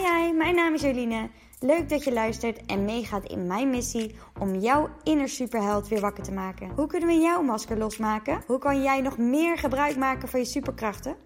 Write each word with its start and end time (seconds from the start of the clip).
Hi 0.00 0.06
hi, 0.06 0.32
mijn 0.32 0.54
naam 0.54 0.74
is 0.74 0.80
Joline. 0.80 1.28
Leuk 1.58 1.88
dat 1.88 2.04
je 2.04 2.12
luistert 2.12 2.66
en 2.66 2.84
meegaat 2.84 3.24
in 3.24 3.46
mijn 3.46 3.70
missie 3.70 4.14
om 4.38 4.54
jouw 4.54 4.88
inner 5.02 5.28
superheld 5.28 5.88
weer 5.88 6.00
wakker 6.00 6.24
te 6.24 6.32
maken. 6.32 6.70
Hoe 6.70 6.86
kunnen 6.86 7.08
we 7.08 7.14
jouw 7.14 7.42
masker 7.42 7.78
losmaken? 7.78 8.42
Hoe 8.46 8.58
kan 8.58 8.82
jij 8.82 9.00
nog 9.00 9.18
meer 9.18 9.58
gebruik 9.58 9.96
maken 9.96 10.28
van 10.28 10.40
je 10.40 10.46
superkrachten? 10.46 11.16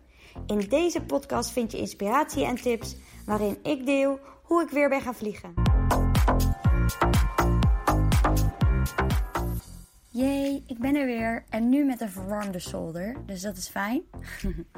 In 0.46 0.58
deze 0.58 1.02
podcast 1.02 1.50
vind 1.50 1.72
je 1.72 1.78
inspiratie 1.78 2.44
en 2.44 2.54
tips 2.54 2.96
waarin 3.26 3.58
ik 3.62 3.86
deel 3.86 4.18
hoe 4.42 4.62
ik 4.62 4.70
weer 4.70 4.88
ben 4.88 5.00
gaan 5.00 5.14
vliegen. 5.14 5.54
Jee, 10.08 10.64
ik 10.66 10.78
ben 10.78 10.94
er 10.94 11.06
weer 11.06 11.44
en 11.48 11.68
nu 11.68 11.84
met 11.84 12.00
een 12.00 12.10
verwarmde 12.10 12.58
zolder, 12.58 13.16
dus 13.26 13.40
dat 13.42 13.56
is 13.56 13.68
fijn. 13.68 14.02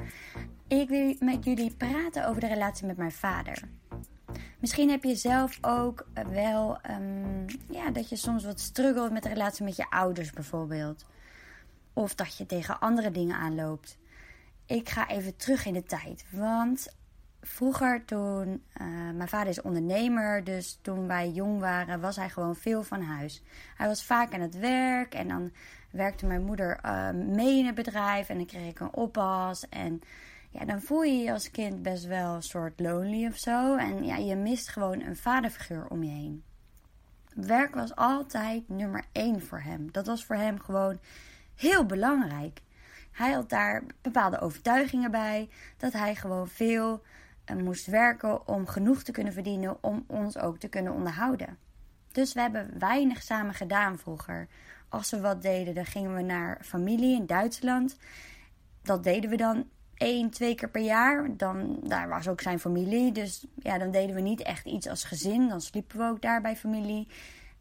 ik 0.67 0.89
wil 0.89 1.15
met 1.19 1.45
jullie 1.45 1.75
praten 1.77 2.27
over 2.27 2.41
de 2.41 2.47
relatie 2.47 2.87
met 2.87 2.97
mijn 2.97 3.11
vader. 3.11 3.63
Misschien 4.59 4.89
heb 4.89 5.03
je 5.03 5.15
zelf 5.15 5.57
ook 5.61 6.07
wel 6.31 6.79
um, 6.89 7.45
ja, 7.69 7.91
dat 7.91 8.09
je 8.09 8.15
soms 8.15 8.45
wat 8.45 8.59
struggelt 8.59 9.11
met 9.11 9.23
de 9.23 9.29
relatie 9.29 9.63
met 9.63 9.75
je 9.75 9.89
ouders 9.89 10.31
bijvoorbeeld. 10.31 11.05
Of 11.93 12.15
dat 12.15 12.37
je 12.37 12.45
tegen 12.45 12.79
andere 12.79 13.11
dingen 13.11 13.35
aanloopt. 13.35 13.97
Ik 14.65 14.89
ga 14.89 15.07
even 15.07 15.35
terug 15.35 15.65
in 15.65 15.73
de 15.73 15.83
tijd. 15.83 16.25
Want 16.31 16.95
vroeger 17.41 18.05
toen, 18.05 18.63
uh, 18.81 18.87
mijn 19.13 19.27
vader 19.27 19.47
is 19.47 19.61
ondernemer, 19.61 20.43
dus 20.43 20.79
toen 20.81 21.07
wij 21.07 21.29
jong 21.29 21.59
waren 21.59 21.99
was 21.99 22.15
hij 22.15 22.29
gewoon 22.29 22.55
veel 22.55 22.83
van 22.83 23.01
huis. 23.01 23.43
Hij 23.75 23.87
was 23.87 24.03
vaak 24.03 24.33
aan 24.33 24.41
het 24.41 24.57
werk 24.59 25.13
en 25.13 25.27
dan 25.27 25.51
werkte 25.91 26.25
mijn 26.25 26.43
moeder 26.43 26.79
uh, 26.85 27.09
mee 27.11 27.57
in 27.57 27.65
het 27.65 27.75
bedrijf 27.75 28.29
en 28.29 28.37
dan 28.37 28.45
kreeg 28.45 28.69
ik 28.69 28.79
een 28.79 28.93
oppas 28.93 29.69
en 29.69 30.01
ja, 30.57 30.65
dan 30.65 30.81
voel 30.81 31.03
je 31.03 31.23
je 31.23 31.31
als 31.31 31.51
kind 31.51 31.81
best 31.81 32.05
wel 32.05 32.35
een 32.35 32.43
soort 32.43 32.79
lonely 32.79 33.27
of 33.27 33.37
zo. 33.37 33.75
En 33.75 34.03
ja, 34.03 34.15
je 34.15 34.35
mist 34.35 34.69
gewoon 34.69 35.01
een 35.01 35.15
vaderfiguur 35.15 35.87
om 35.87 36.03
je 36.03 36.09
heen. 36.09 36.43
Werk 37.33 37.75
was 37.75 37.95
altijd 37.95 38.69
nummer 38.69 39.05
één 39.11 39.41
voor 39.41 39.59
hem. 39.59 39.91
Dat 39.91 40.05
was 40.05 40.25
voor 40.25 40.35
hem 40.35 40.59
gewoon 40.59 40.99
heel 41.55 41.85
belangrijk. 41.85 42.61
Hij 43.11 43.31
had 43.31 43.49
daar 43.49 43.83
bepaalde 44.01 44.39
overtuigingen 44.39 45.11
bij. 45.11 45.49
Dat 45.77 45.93
hij 45.93 46.15
gewoon 46.15 46.47
veel 46.47 47.03
uh, 47.45 47.57
moest 47.57 47.85
werken 47.85 48.47
om 48.47 48.67
genoeg 48.67 49.03
te 49.03 49.11
kunnen 49.11 49.33
verdienen 49.33 49.83
om 49.83 50.03
ons 50.07 50.37
ook 50.37 50.57
te 50.57 50.67
kunnen 50.67 50.93
onderhouden. 50.93 51.57
Dus 52.11 52.33
we 52.33 52.41
hebben 52.41 52.79
weinig 52.79 53.21
samen 53.21 53.53
gedaan 53.53 53.97
vroeger. 53.97 54.47
Als 54.89 55.11
we 55.11 55.19
wat 55.19 55.41
deden, 55.41 55.75
dan 55.75 55.85
gingen 55.85 56.15
we 56.15 56.21
naar 56.21 56.59
familie 56.63 57.15
in 57.15 57.25
Duitsland. 57.25 57.97
Dat 58.81 59.03
deden 59.03 59.29
we 59.29 59.37
dan 59.37 59.67
één, 59.97 60.29
twee 60.29 60.55
keer 60.55 60.69
per 60.69 60.81
jaar. 60.81 61.37
Dan, 61.37 61.79
daar 61.83 62.09
was 62.09 62.27
ook 62.27 62.41
zijn 62.41 62.59
familie. 62.59 63.11
Dus 63.11 63.45
ja, 63.55 63.77
dan 63.77 63.91
deden 63.91 64.15
we 64.15 64.21
niet 64.21 64.41
echt 64.41 64.65
iets 64.65 64.87
als 64.87 65.03
gezin. 65.03 65.47
Dan 65.47 65.61
sliepen 65.61 65.97
we 65.97 66.03
ook 66.03 66.21
daar 66.21 66.41
bij 66.41 66.55
familie. 66.55 67.07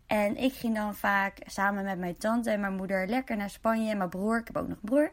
En 0.06 0.37
ik 0.37 0.53
ging 0.53 0.75
dan 0.75 0.95
vaak 0.95 1.39
samen 1.47 1.84
met 1.84 1.98
mijn 1.98 2.17
tante 2.17 2.51
en 2.51 2.61
mijn 2.61 2.77
moeder 2.77 3.09
lekker 3.09 3.37
naar 3.37 3.51
Spanje. 3.51 3.91
En 3.91 3.97
mijn 3.97 4.11
broer, 4.11 4.39
ik 4.39 4.47
heb 4.47 4.56
ook 4.56 4.69
nog 4.69 4.77
een 4.77 4.89
broer. 4.89 5.11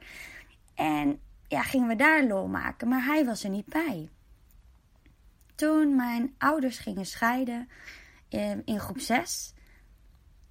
En 0.76 1.20
ja, 1.48 1.62
gingen 1.62 1.88
we 1.88 1.96
daar 1.96 2.24
lol 2.24 2.48
maken. 2.48 2.88
Maar 2.88 3.06
hij 3.06 3.26
was 3.26 3.44
er 3.44 3.50
niet 3.50 3.66
bij. 3.66 4.10
Toen 5.56 5.96
mijn 5.96 6.36
ouders 6.38 6.78
gingen 6.78 7.06
scheiden 7.06 7.70
in, 8.30 8.62
in 8.66 8.80
groep 8.80 9.00
6, 9.00 9.54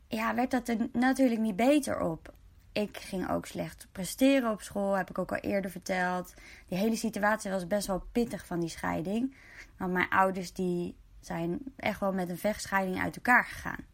ja, 0.09 0.35
werd 0.35 0.51
dat 0.51 0.69
er 0.69 0.89
natuurlijk 0.93 1.41
niet 1.41 1.57
beter 1.57 2.01
op. 2.01 2.35
Ik 2.73 2.97
ging 2.97 3.31
ook 3.31 3.47
slecht 3.47 3.87
presteren 3.93 4.51
op 4.51 4.63
school, 4.63 4.97
heb 4.97 5.11
ik 5.11 5.19
ook 5.19 5.33
al 5.33 5.39
eerder 5.39 5.71
verteld. 5.71 6.35
Die 6.69 6.79
hele 6.79 6.97
situatie 6.97 7.51
was 7.51 7.67
best 7.67 7.87
wel 7.87 8.05
pittig 8.13 8.47
van 8.47 8.61
die 8.61 8.69
scheiding. 8.69 9.35
Want 9.77 9.93
mijn 9.93 10.09
ouders 10.09 10.53
die 10.53 10.97
zijn 11.21 11.59
echt 11.77 12.01
wel 12.01 12.13
met 12.13 12.29
een 12.29 12.39
vechtscheiding 12.39 13.01
uit 13.01 13.17
elkaar 13.17 13.45
gegaan. 13.45 13.85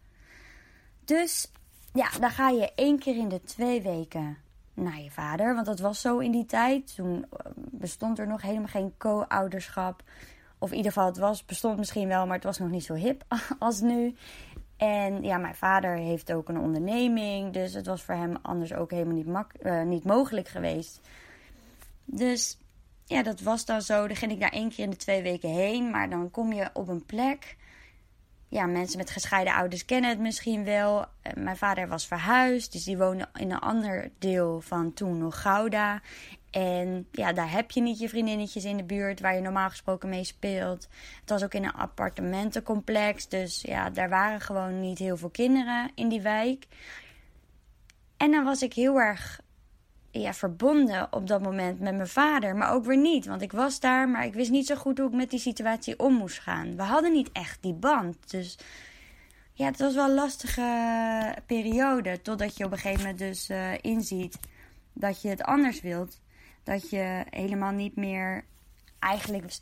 Dus 1.05 1.51
ja, 1.93 2.11
dan 2.21 2.31
ga 2.31 2.49
je 2.49 2.73
één 2.75 2.99
keer 2.99 3.17
in 3.17 3.29
de 3.29 3.43
twee 3.43 3.83
weken 3.83 4.37
naar 4.75 5.01
je 5.01 5.11
vader. 5.11 5.55
Want 5.55 5.67
dat 5.67 5.79
was 5.79 6.01
zo 6.01 6.19
in 6.19 6.31
die 6.31 6.47
tijd. 6.47 6.95
Toen 6.95 7.25
eh, 7.25 7.53
bestond 7.55 8.19
er 8.19 8.27
nog 8.27 8.43
helemaal 8.43 8.69
geen 8.69 8.95
co-ouderschap. 8.99 10.03
Of 10.59 10.71
in 10.71 10.77
ieder 10.77 10.93
geval, 10.93 11.09
het 11.09 11.19
was, 11.19 11.45
bestond 11.45 11.79
misschien 11.79 12.09
wel, 12.09 12.27
maar 12.27 12.35
het 12.35 12.45
was 12.45 12.59
nog 12.59 12.71
niet 12.71 12.85
zo 12.85 12.95
hip 12.95 13.25
als 13.59 13.81
nu. 13.81 14.17
En 14.79 15.23
ja, 15.23 15.39
mijn 15.39 15.55
vader 15.55 15.97
heeft 15.97 16.33
ook 16.33 16.49
een 16.49 16.59
onderneming. 16.59 17.53
Dus 17.53 17.75
het 17.75 17.87
was 17.87 18.03
voor 18.03 18.15
hem 18.15 18.37
anders 18.43 18.75
ook 18.75 18.91
helemaal 18.91 19.15
niet, 19.15 19.27
mak 19.27 19.53
uh, 19.63 19.83
niet 19.83 20.05
mogelijk 20.05 20.49
geweest. 20.49 21.01
Dus 22.05 22.59
ja, 23.05 23.23
dat 23.23 23.41
was 23.41 23.65
dan 23.65 23.83
zo. 23.83 24.07
Dan 24.07 24.17
ging 24.17 24.33
ik 24.33 24.41
daar 24.41 24.53
één 24.53 24.69
keer 24.69 24.85
in 24.85 24.91
de 24.91 24.97
twee 24.97 25.23
weken 25.23 25.51
heen. 25.51 25.91
Maar 25.91 26.11
dan 26.11 26.31
kom 26.31 26.53
je 26.53 26.71
op 26.73 26.89
een 26.89 27.05
plek. 27.05 27.57
Ja, 28.49 28.67
mensen 28.67 28.99
met 28.99 29.11
gescheiden 29.11 29.55
ouders 29.55 29.85
kennen 29.85 30.11
het 30.11 30.19
misschien 30.19 30.65
wel. 30.65 31.07
Eh, 31.23 31.33
mijn 31.35 31.57
vader 31.57 31.89
was 31.89 32.07
verhuisd. 32.07 32.73
Dus 32.73 32.85
die 32.85 32.99
woonde 32.99 33.29
in 33.35 33.51
een 33.51 33.59
ander 33.59 34.11
deel 34.19 34.61
van 34.61 34.93
toen 34.93 35.19
nog 35.19 35.41
Gouda. 35.41 36.01
En 36.51 37.07
ja, 37.13 37.33
daar 37.33 37.51
heb 37.51 37.71
je 37.71 37.81
niet 37.81 37.99
je 37.99 38.09
vriendinnetjes 38.09 38.65
in 38.65 38.77
de 38.77 38.85
buurt 38.85 39.21
waar 39.21 39.35
je 39.35 39.41
normaal 39.41 39.69
gesproken 39.69 40.09
mee 40.09 40.25
speelt. 40.25 40.89
Het 41.21 41.31
was 41.31 41.45
ook 41.45 41.55
in 41.55 41.65
een 41.65 41.73
appartementencomplex. 41.73 43.29
Dus 43.29 43.61
ja, 43.61 43.91
daar 43.91 44.09
waren 44.09 44.41
gewoon 44.41 44.81
niet 44.81 44.99
heel 44.99 45.17
veel 45.17 45.31
kinderen 45.31 45.91
in 45.95 46.09
die 46.09 46.21
wijk. 46.21 46.67
En 48.17 48.31
dan 48.31 48.45
was 48.45 48.63
ik 48.63 48.73
heel 48.75 49.01
erg 49.01 49.41
ja, 50.11 50.33
verbonden 50.33 51.13
op 51.13 51.27
dat 51.27 51.43
moment 51.43 51.81
met 51.81 51.95
mijn 51.95 52.09
vader. 52.09 52.57
Maar 52.57 52.73
ook 52.73 52.85
weer 52.85 52.97
niet. 52.97 53.27
Want 53.27 53.43
ik 53.43 53.53
was 53.53 53.81
daar, 53.81 54.09
maar 54.09 54.25
ik 54.25 54.35
wist 54.35 54.51
niet 54.51 54.67
zo 54.67 54.75
goed 54.75 54.99
hoe 54.99 55.09
ik 55.09 55.15
met 55.15 55.31
die 55.31 55.41
situatie 55.41 55.99
om 55.99 56.15
moest 56.15 56.39
gaan. 56.39 56.77
We 56.77 56.83
hadden 56.83 57.13
niet 57.13 57.33
echt 57.33 57.63
die 57.63 57.75
band. 57.75 58.31
Dus 58.31 58.59
ja, 59.53 59.67
het 59.67 59.79
was 59.79 59.95
wel 59.95 60.09
een 60.09 60.15
lastige 60.15 61.37
periode. 61.47 62.23
Totdat 62.23 62.57
je 62.57 62.65
op 62.65 62.73
een 62.73 62.79
gegeven 62.79 63.01
moment 63.01 63.19
dus 63.19 63.51
uh, 63.51 63.73
inziet 63.81 64.39
dat 64.93 65.23
je 65.23 65.29
het 65.29 65.43
anders 65.43 65.81
wilt 65.81 66.21
dat 66.69 66.91
je 66.91 67.25
helemaal 67.31 67.73
niet 67.73 67.97
meer 67.97 68.45
eigenlijk 68.99 69.53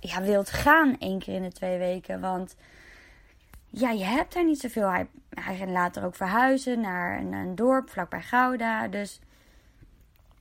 ja, 0.00 0.22
wilt 0.22 0.50
gaan 0.50 0.98
één 0.98 1.18
keer 1.18 1.34
in 1.34 1.42
de 1.42 1.52
twee 1.52 1.78
weken. 1.78 2.20
Want 2.20 2.56
ja, 3.66 3.90
je 3.90 4.04
hebt 4.04 4.34
er 4.34 4.44
niet 4.44 4.60
zoveel. 4.60 4.90
Hij, 4.90 5.08
hij 5.30 5.68
later 5.68 6.04
ook 6.04 6.14
verhuizen 6.14 6.80
naar 6.80 7.18
een, 7.18 7.54
dorp 7.54 7.90
vlakbij 7.90 8.22
Gouda. 8.22 8.88
Dus 8.88 9.20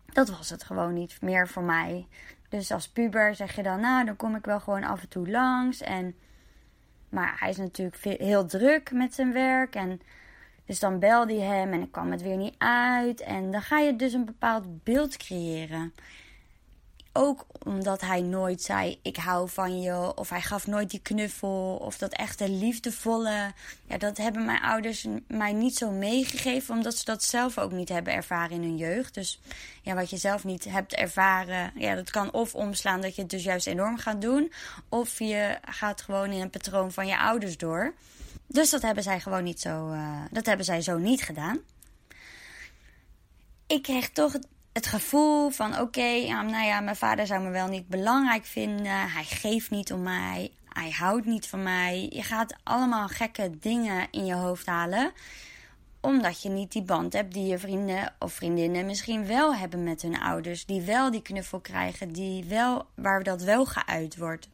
dat 0.05 0.29
was 0.29 0.49
het 0.49 0.63
gewoon 0.63 0.93
niet 0.93 1.21
meer 1.21 1.47
voor 1.47 1.63
mij. 1.63 2.07
Dus 2.49 2.71
als 2.71 2.89
puber 2.89 3.35
zeg 3.35 3.55
je 3.55 3.63
dan, 3.63 3.79
nou, 3.79 4.05
dan 4.05 4.15
kom 4.15 4.35
ik 4.35 4.45
wel 4.45 4.59
gewoon 4.59 4.83
af 4.83 5.01
en 5.01 5.09
toe 5.09 5.29
langs. 5.29 5.81
En, 5.81 6.15
maar 7.09 7.35
hij 7.39 7.49
is 7.49 7.57
natuurlijk 7.57 8.03
heel 8.03 8.45
druk 8.45 8.91
met 8.91 9.13
zijn 9.13 9.33
werk. 9.33 9.75
En 9.75 10.01
dus 10.67 10.79
dan 10.79 10.99
belde 10.99 11.33
hij 11.33 11.57
hem 11.57 11.73
en 11.73 11.81
ik 11.81 11.91
kwam 11.91 12.11
het 12.11 12.21
weer 12.21 12.37
niet 12.37 12.55
uit. 12.57 13.21
En 13.21 13.51
dan 13.51 13.61
ga 13.61 13.79
je 13.79 13.95
dus 13.95 14.13
een 14.13 14.25
bepaald 14.25 14.83
beeld 14.83 15.17
creëren. 15.17 15.93
Ook 17.13 17.45
omdat 17.63 18.01
hij 18.01 18.21
nooit 18.21 18.61
zei: 18.61 18.99
Ik 19.01 19.17
hou 19.17 19.49
van 19.49 19.81
je. 19.81 20.15
Of 20.15 20.29
hij 20.29 20.41
gaf 20.41 20.67
nooit 20.67 20.89
die 20.89 20.99
knuffel. 20.99 21.77
Of 21.81 21.97
dat 21.97 22.13
echte 22.13 22.49
liefdevolle. 22.49 23.53
Ja, 23.87 23.97
dat 23.97 24.17
hebben 24.17 24.45
mijn 24.45 24.61
ouders 24.61 25.07
mij 25.27 25.53
niet 25.53 25.77
zo 25.77 25.91
meegegeven. 25.91 26.75
Omdat 26.75 26.95
ze 26.95 27.05
dat 27.05 27.23
zelf 27.23 27.57
ook 27.57 27.71
niet 27.71 27.89
hebben 27.89 28.13
ervaren 28.13 28.55
in 28.55 28.61
hun 28.61 28.77
jeugd. 28.77 29.13
Dus 29.13 29.39
ja, 29.81 29.95
wat 29.95 30.09
je 30.09 30.17
zelf 30.17 30.43
niet 30.43 30.63
hebt 30.63 30.93
ervaren. 30.93 31.71
Ja, 31.75 31.95
dat 31.95 32.09
kan 32.09 32.33
of 32.33 32.55
omslaan 32.55 33.01
dat 33.01 33.15
je 33.15 33.21
het 33.21 33.31
dus 33.31 33.43
juist 33.43 33.67
enorm 33.67 33.97
gaat 33.97 34.21
doen. 34.21 34.51
Of 34.89 35.19
je 35.19 35.57
gaat 35.65 36.01
gewoon 36.01 36.31
in 36.31 36.41
een 36.41 36.49
patroon 36.49 36.91
van 36.91 37.07
je 37.07 37.17
ouders 37.17 37.57
door. 37.57 37.93
Dus 38.47 38.69
dat 38.69 38.81
hebben 38.81 39.03
zij 39.03 39.19
gewoon 39.19 39.43
niet 39.43 39.59
zo. 39.59 39.91
Uh, 39.91 40.21
dat 40.31 40.45
hebben 40.45 40.65
zij 40.65 40.81
zo 40.81 40.97
niet 40.97 41.21
gedaan. 41.21 41.59
Ik 43.67 43.81
kreeg 43.81 44.09
toch 44.09 44.33
het 44.73 44.87
gevoel 44.87 45.49
van: 45.49 45.79
oké, 45.79 46.27
nou 46.27 46.65
ja, 46.65 46.79
mijn 46.79 46.95
vader 46.95 47.27
zou 47.27 47.43
me 47.43 47.49
wel 47.49 47.67
niet 47.67 47.87
belangrijk 47.87 48.45
vinden. 48.45 49.11
Hij 49.11 49.23
geeft 49.23 49.69
niet 49.69 49.93
om 49.93 50.01
mij. 50.03 50.51
Hij 50.67 50.91
houdt 50.91 51.25
niet 51.25 51.47
van 51.47 51.63
mij. 51.63 52.07
Je 52.09 52.23
gaat 52.23 52.55
allemaal 52.63 53.07
gekke 53.07 53.59
dingen 53.59 54.07
in 54.11 54.25
je 54.25 54.33
hoofd 54.33 54.65
halen. 54.65 55.11
Omdat 56.01 56.41
je 56.41 56.49
niet 56.49 56.71
die 56.71 56.83
band 56.83 57.13
hebt 57.13 57.33
die 57.33 57.45
je 57.45 57.59
vrienden 57.59 58.13
of 58.19 58.33
vriendinnen 58.33 58.85
misschien 58.85 59.25
wel 59.25 59.55
hebben 59.55 59.83
met 59.83 60.01
hun 60.01 60.19
ouders. 60.19 60.65
Die 60.65 60.81
wel 60.81 61.11
die 61.11 61.21
knuffel 61.21 61.59
krijgen. 61.59 62.11
Die 62.13 62.45
wel, 62.45 62.85
waar 62.95 63.23
dat 63.23 63.41
wel 63.41 63.65
geuit 63.65 64.17
wordt. 64.17 64.49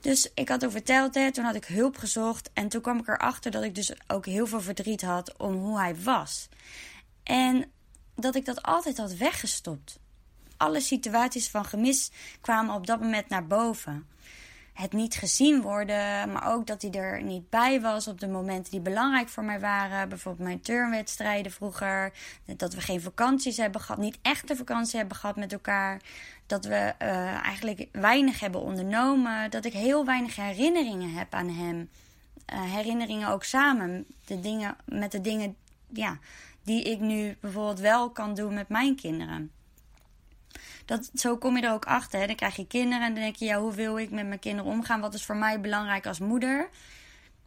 Dus 0.00 0.30
ik 0.34 0.48
had 0.48 0.64
ook 0.64 0.70
verteld, 0.70 1.14
hè, 1.14 1.32
toen 1.32 1.44
had 1.44 1.54
ik 1.54 1.64
hulp 1.64 1.96
gezocht. 1.96 2.50
En 2.52 2.68
toen 2.68 2.80
kwam 2.80 2.98
ik 2.98 3.08
erachter 3.08 3.50
dat 3.50 3.62
ik 3.62 3.74
dus 3.74 3.92
ook 4.06 4.26
heel 4.26 4.46
veel 4.46 4.60
verdriet 4.60 5.02
had 5.02 5.36
om 5.36 5.54
hoe 5.54 5.78
hij 5.78 5.96
was. 6.02 6.48
En 7.22 7.70
dat 8.14 8.34
ik 8.34 8.44
dat 8.44 8.62
altijd 8.62 8.96
had 8.96 9.14
weggestopt. 9.14 9.98
Alle 10.56 10.80
situaties 10.80 11.48
van 11.48 11.64
gemis 11.64 12.10
kwamen 12.40 12.74
op 12.74 12.86
dat 12.86 13.00
moment 13.00 13.28
naar 13.28 13.46
boven. 13.46 14.08
Het 14.80 14.92
niet 14.92 15.14
gezien 15.14 15.62
worden, 15.62 16.32
maar 16.32 16.52
ook 16.52 16.66
dat 16.66 16.82
hij 16.82 16.90
er 16.90 17.22
niet 17.22 17.50
bij 17.50 17.80
was 17.80 18.08
op 18.08 18.20
de 18.20 18.28
momenten 18.28 18.70
die 18.70 18.80
belangrijk 18.80 19.28
voor 19.28 19.44
mij 19.44 19.60
waren. 19.60 20.08
Bijvoorbeeld 20.08 20.48
mijn 20.48 20.60
turnwedstrijden 20.60 21.52
vroeger. 21.52 22.12
Dat 22.56 22.74
we 22.74 22.80
geen 22.80 23.00
vakanties 23.00 23.56
hebben 23.56 23.80
gehad, 23.80 24.00
niet 24.00 24.18
echte 24.22 24.56
vakantie 24.56 24.98
hebben 24.98 25.16
gehad 25.16 25.36
met 25.36 25.52
elkaar. 25.52 26.00
Dat 26.46 26.64
we 26.64 26.94
uh, 27.02 27.46
eigenlijk 27.46 27.88
weinig 27.92 28.40
hebben 28.40 28.60
ondernomen. 28.60 29.50
Dat 29.50 29.64
ik 29.64 29.72
heel 29.72 30.04
weinig 30.04 30.36
herinneringen 30.36 31.12
heb 31.12 31.34
aan 31.34 31.48
hem. 31.48 31.88
Uh, 32.52 32.74
herinneringen 32.74 33.28
ook 33.28 33.44
samen. 33.44 34.06
De 34.24 34.40
dingen, 34.40 34.76
met 34.84 35.12
de 35.12 35.20
dingen 35.20 35.56
ja, 35.92 36.18
die 36.62 36.82
ik 36.82 37.00
nu 37.00 37.36
bijvoorbeeld 37.40 37.80
wel 37.80 38.10
kan 38.10 38.34
doen 38.34 38.54
met 38.54 38.68
mijn 38.68 38.96
kinderen 38.96 39.50
dat, 40.90 41.10
zo 41.14 41.36
kom 41.36 41.56
je 41.56 41.62
er 41.62 41.72
ook 41.72 41.84
achter. 41.84 42.20
Hè. 42.20 42.26
Dan 42.26 42.36
krijg 42.36 42.56
je 42.56 42.66
kinderen 42.66 43.06
en 43.06 43.14
dan 43.14 43.22
denk 43.22 43.36
je, 43.36 43.44
ja, 43.44 43.60
hoe 43.60 43.74
wil 43.74 43.98
ik 43.98 44.10
met 44.10 44.26
mijn 44.26 44.38
kinderen 44.38 44.72
omgaan? 44.72 45.00
Wat 45.00 45.14
is 45.14 45.24
voor 45.24 45.36
mij 45.36 45.60
belangrijk 45.60 46.06
als 46.06 46.18
moeder? 46.18 46.68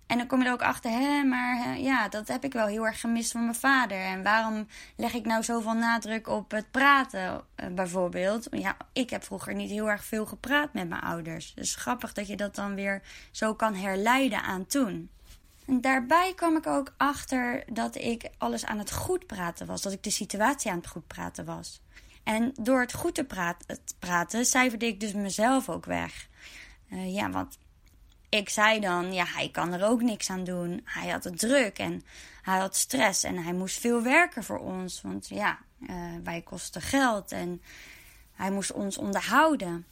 En 0.08 0.18
dan 0.18 0.28
kom 0.28 0.40
je 0.42 0.48
er 0.48 0.54
ook 0.54 0.62
achter, 0.62 0.92
hè, 0.92 1.24
maar 1.24 1.80
ja, 1.80 2.08
dat 2.10 2.28
heb 2.28 2.44
ik 2.44 2.54
wel 2.54 2.66
heel 2.66 2.86
erg 2.86 3.00
gemist 3.00 3.32
van 3.32 3.44
mijn 3.44 3.56
vader. 3.56 3.98
En 3.98 4.24
waarom 4.24 4.68
leg 4.96 5.14
ik 5.14 5.26
nou 5.26 5.44
zoveel 5.44 5.74
nadruk 5.74 6.28
op 6.28 6.52
het 6.52 6.72
praten, 6.72 7.42
eh, 7.56 7.68
bijvoorbeeld? 7.68 8.48
Ja, 8.52 8.78
ik 8.94 9.10
heb 9.10 9.24
vroeger 9.24 9.56
niet 9.56 9.70
heel 9.70 9.90
erg 9.90 10.04
veel 10.04 10.26
gepraat 10.26 10.74
met 10.74 10.90
mijn 10.90 11.02
ouders. 11.02 11.54
Dus 11.54 11.76
grappig 11.76 12.14
dat 12.14 12.28
je 12.28 12.36
dat 12.36 12.56
dan 12.56 12.76
weer 12.76 13.02
zo 13.32 13.54
kan 13.54 13.76
herleiden 13.76 14.44
aan 14.44 14.66
toen. 14.66 15.10
En 15.68 15.82
daarbij 15.82 16.34
kwam 16.36 16.58
ik 16.58 16.68
ook 16.68 16.94
achter 16.98 17.64
dat 17.74 17.96
ik 17.96 18.30
alles 18.38 18.66
aan 18.66 18.80
het 18.80 18.92
goed 18.92 19.28
praten 19.28 19.68
was. 19.68 19.82
Dat 19.82 19.94
ik 19.94 20.04
de 20.04 20.10
situatie 20.10 20.72
aan 20.72 20.78
het 20.78 20.88
goed 20.88 21.08
praten 21.08 21.46
was. 21.46 21.83
En 22.24 22.52
door 22.60 22.80
het 22.82 22.94
goed 22.94 23.16
te 23.16 23.24
praten, 23.24 23.80
praten 24.00 24.46
cijferde 24.46 24.86
ik 24.86 25.00
dus 25.00 25.14
mezelf 25.14 25.70
ook 25.70 25.86
weg. 25.86 26.28
Uh, 26.90 27.14
ja, 27.14 27.30
want 27.30 27.58
ik 28.30 28.50
zei 28.50 28.80
dan, 28.80 29.14
ja, 29.14 29.26
hij 29.26 29.50
kan 29.50 29.74
er 29.74 29.86
ook 29.86 30.02
niks 30.02 30.30
aan 30.30 30.44
doen. 30.44 30.82
Hij 30.84 31.10
had 31.10 31.24
het 31.24 31.40
druk 31.40 31.78
en 31.78 32.04
hij 32.42 32.60
had 32.60 32.76
stress 32.76 33.24
en 33.24 33.38
hij 33.38 33.54
moest 33.54 33.80
veel 33.80 34.02
werken 34.02 34.44
voor 34.44 34.60
ons. 34.60 35.02
Want 35.02 35.28
ja, 35.28 35.60
uh, 35.80 35.96
wij 36.24 36.42
kosten 36.42 36.82
geld 36.82 37.32
en 37.32 37.62
hij 38.34 38.52
moest 38.52 38.72
ons 38.72 38.98
onderhouden. 38.98 39.86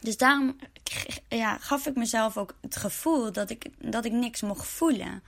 Dus 0.00 0.16
daarom 0.16 0.56
ja, 1.28 1.58
gaf 1.58 1.86
ik 1.86 1.94
mezelf 1.94 2.36
ook 2.36 2.54
het 2.60 2.76
gevoel 2.76 3.32
dat 3.32 3.50
ik, 3.50 3.66
dat 3.78 4.04
ik 4.04 4.12
niks 4.12 4.40
mocht 4.40 4.66
voelen. 4.66 5.22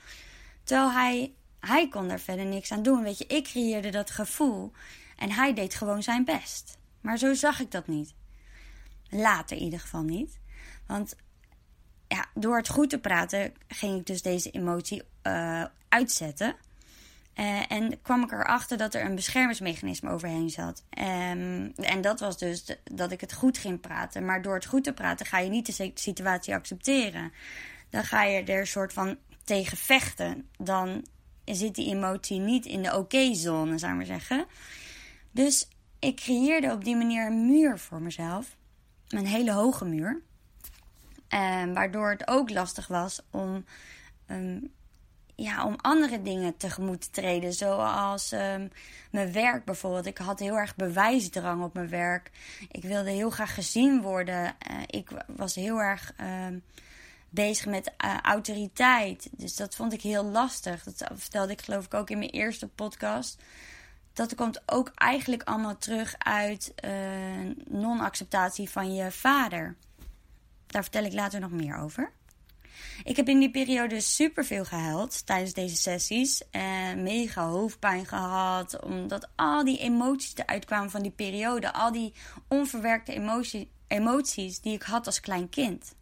Terwijl 0.64 0.92
hij, 0.92 1.32
hij 1.60 1.88
kon 1.88 2.10
er 2.10 2.20
verder 2.20 2.44
niks 2.44 2.72
aan 2.72 2.82
doen. 2.82 3.02
Weet 3.02 3.18
je, 3.18 3.26
ik 3.26 3.44
creëerde 3.44 3.90
dat 3.90 4.10
gevoel. 4.10 4.72
En 5.16 5.32
hij 5.32 5.54
deed 5.54 5.74
gewoon 5.74 6.02
zijn 6.02 6.24
best. 6.24 6.78
Maar 7.00 7.18
zo 7.18 7.34
zag 7.34 7.60
ik 7.60 7.70
dat 7.70 7.86
niet. 7.86 8.14
Later 9.08 9.56
in 9.56 9.62
ieder 9.62 9.80
geval 9.80 10.02
niet. 10.02 10.38
Want 10.86 11.16
ja, 12.08 12.26
door 12.34 12.56
het 12.56 12.68
goed 12.68 12.90
te 12.90 12.98
praten 12.98 13.54
ging 13.68 13.98
ik 13.98 14.06
dus 14.06 14.22
deze 14.22 14.50
emotie 14.50 15.02
uh, 15.22 15.64
uitzetten. 15.88 16.56
Uh, 17.34 17.70
en 17.70 18.02
kwam 18.02 18.22
ik 18.22 18.32
erachter 18.32 18.76
dat 18.76 18.94
er 18.94 19.04
een 19.04 19.14
beschermingsmechanisme 19.14 20.10
overheen 20.10 20.50
zat. 20.50 20.84
Um, 20.98 21.72
en 21.74 22.00
dat 22.00 22.20
was 22.20 22.38
dus 22.38 22.76
dat 22.84 23.12
ik 23.12 23.20
het 23.20 23.32
goed 23.32 23.58
ging 23.58 23.80
praten. 23.80 24.24
Maar 24.24 24.42
door 24.42 24.54
het 24.54 24.66
goed 24.66 24.84
te 24.84 24.92
praten 24.92 25.26
ga 25.26 25.38
je 25.38 25.50
niet 25.50 25.76
de 25.76 25.92
situatie 25.94 26.54
accepteren. 26.54 27.32
Dan 27.90 28.04
ga 28.04 28.22
je 28.22 28.42
er 28.42 28.60
een 28.60 28.66
soort 28.66 28.92
van 28.92 29.16
tegen 29.44 29.76
vechten. 29.76 30.48
Dan 30.58 31.06
zit 31.44 31.74
die 31.74 31.94
emotie 31.94 32.38
niet 32.40 32.66
in 32.66 32.82
de 32.82 32.96
oké-zone, 32.96 33.78
zou 33.78 33.92
ik 33.92 33.96
maar 33.96 34.06
zeggen. 34.06 34.46
Dus 35.36 35.68
ik 35.98 36.16
creëerde 36.16 36.72
op 36.72 36.84
die 36.84 36.96
manier 36.96 37.26
een 37.26 37.46
muur 37.46 37.78
voor 37.78 38.02
mezelf. 38.02 38.56
Een 39.08 39.26
hele 39.26 39.52
hoge 39.52 39.84
muur. 39.84 40.22
Um, 41.28 41.74
waardoor 41.74 42.10
het 42.10 42.28
ook 42.28 42.50
lastig 42.50 42.86
was 42.86 43.20
om, 43.30 43.64
um, 44.30 44.72
ja, 45.34 45.64
om 45.64 45.76
andere 45.76 46.22
dingen 46.22 46.56
tegemoet 46.56 47.00
te 47.00 47.10
treden. 47.10 47.52
Zoals 47.52 48.32
um, 48.32 48.70
mijn 49.10 49.32
werk 49.32 49.64
bijvoorbeeld. 49.64 50.06
Ik 50.06 50.18
had 50.18 50.38
heel 50.38 50.56
erg 50.56 50.76
bewijsdrang 50.76 51.62
op 51.62 51.74
mijn 51.74 51.88
werk. 51.88 52.30
Ik 52.70 52.82
wilde 52.82 53.10
heel 53.10 53.30
graag 53.30 53.54
gezien 53.54 54.02
worden. 54.02 54.44
Uh, 54.44 54.82
ik 54.86 55.10
was 55.26 55.54
heel 55.54 55.80
erg 55.80 56.14
bezig 57.28 57.66
met 57.66 57.92
uh, 58.04 58.20
autoriteit. 58.20 59.28
Dus 59.30 59.56
dat 59.56 59.74
vond 59.74 59.92
ik 59.92 60.02
heel 60.02 60.24
lastig. 60.24 60.84
Dat 60.84 61.10
vertelde 61.14 61.52
ik 61.52 61.62
geloof 61.62 61.84
ik 61.84 61.94
ook 61.94 62.10
in 62.10 62.18
mijn 62.18 62.30
eerste 62.30 62.68
podcast 62.68 63.38
dat 64.16 64.34
komt 64.34 64.62
ook 64.66 64.92
eigenlijk 64.94 65.42
allemaal 65.42 65.78
terug 65.78 66.14
uit 66.18 66.74
uh, 66.84 66.90
non-acceptatie 67.68 68.70
van 68.70 68.94
je 68.94 69.10
vader. 69.10 69.74
Daar 70.66 70.82
vertel 70.82 71.04
ik 71.04 71.12
later 71.12 71.40
nog 71.40 71.50
meer 71.50 71.76
over. 71.76 72.10
Ik 73.04 73.16
heb 73.16 73.28
in 73.28 73.38
die 73.38 73.50
periode 73.50 74.00
superveel 74.00 74.64
gehuild 74.64 75.26
tijdens 75.26 75.52
deze 75.52 75.76
sessies. 75.76 76.42
En 76.50 77.02
mega 77.02 77.48
hoofdpijn 77.48 78.06
gehad. 78.06 78.80
Omdat 78.80 79.28
al 79.34 79.64
die 79.64 79.78
emoties 79.78 80.34
eruit 80.34 80.64
kwamen 80.64 80.90
van 80.90 81.02
die 81.02 81.10
periode. 81.10 81.72
Al 81.72 81.92
die 81.92 82.12
onverwerkte 82.48 83.12
emotie, 83.12 83.70
emoties 83.86 84.60
die 84.60 84.74
ik 84.74 84.82
had 84.82 85.06
als 85.06 85.20
klein 85.20 85.48
kind. 85.48 85.94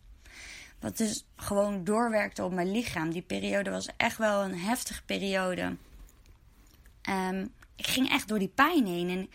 Wat 0.81 0.97
dus 0.97 1.27
gewoon 1.37 1.85
doorwerkte 1.85 2.45
op 2.45 2.53
mijn 2.53 2.71
lichaam. 2.71 3.13
Die 3.13 3.23
periode 3.23 3.71
was 3.71 3.89
echt 3.97 4.19
wel 4.19 4.43
een 4.43 4.59
heftige 4.59 5.05
periode. 5.05 5.77
Um, 7.09 7.53
ik 7.77 7.87
ging 7.87 8.11
echt 8.11 8.29
door 8.29 8.39
die 8.39 8.49
pijn 8.49 8.87
heen. 8.87 9.09
En 9.09 9.31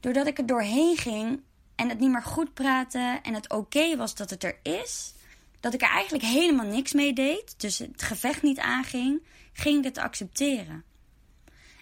doordat 0.00 0.26
ik 0.26 0.38
er 0.38 0.46
doorheen 0.46 0.96
ging 0.96 1.40
en 1.74 1.88
het 1.88 1.98
niet 1.98 2.10
meer 2.10 2.22
goed 2.22 2.54
praatte 2.54 3.20
en 3.22 3.34
het 3.34 3.50
oké 3.50 3.96
was 3.96 4.14
dat 4.14 4.30
het 4.30 4.44
er 4.44 4.58
is, 4.62 5.14
dat 5.60 5.74
ik 5.74 5.82
er 5.82 5.88
eigenlijk 5.88 6.24
helemaal 6.24 6.66
niks 6.66 6.92
mee 6.92 7.12
deed, 7.12 7.54
dus 7.60 7.78
het 7.78 8.02
gevecht 8.02 8.42
niet 8.42 8.58
aanging, 8.58 9.22
ging 9.52 9.78
ik 9.78 9.84
het 9.84 9.98
accepteren. 9.98 10.84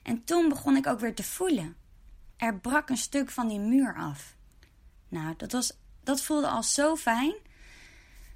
En 0.02 0.24
toen 0.24 0.48
begon 0.48 0.76
ik 0.76 0.86
ook 0.86 1.00
weer 1.00 1.14
te 1.14 1.22
voelen. 1.22 1.76
Er 2.36 2.58
brak 2.58 2.88
een 2.88 2.96
stuk 2.96 3.30
van 3.30 3.48
die 3.48 3.58
muur 3.58 3.96
af. 3.96 4.36
Nou, 5.08 5.34
dat, 5.36 5.52
was, 5.52 5.72
dat 6.02 6.22
voelde 6.22 6.48
al 6.48 6.62
zo 6.62 6.96
fijn. 6.96 7.34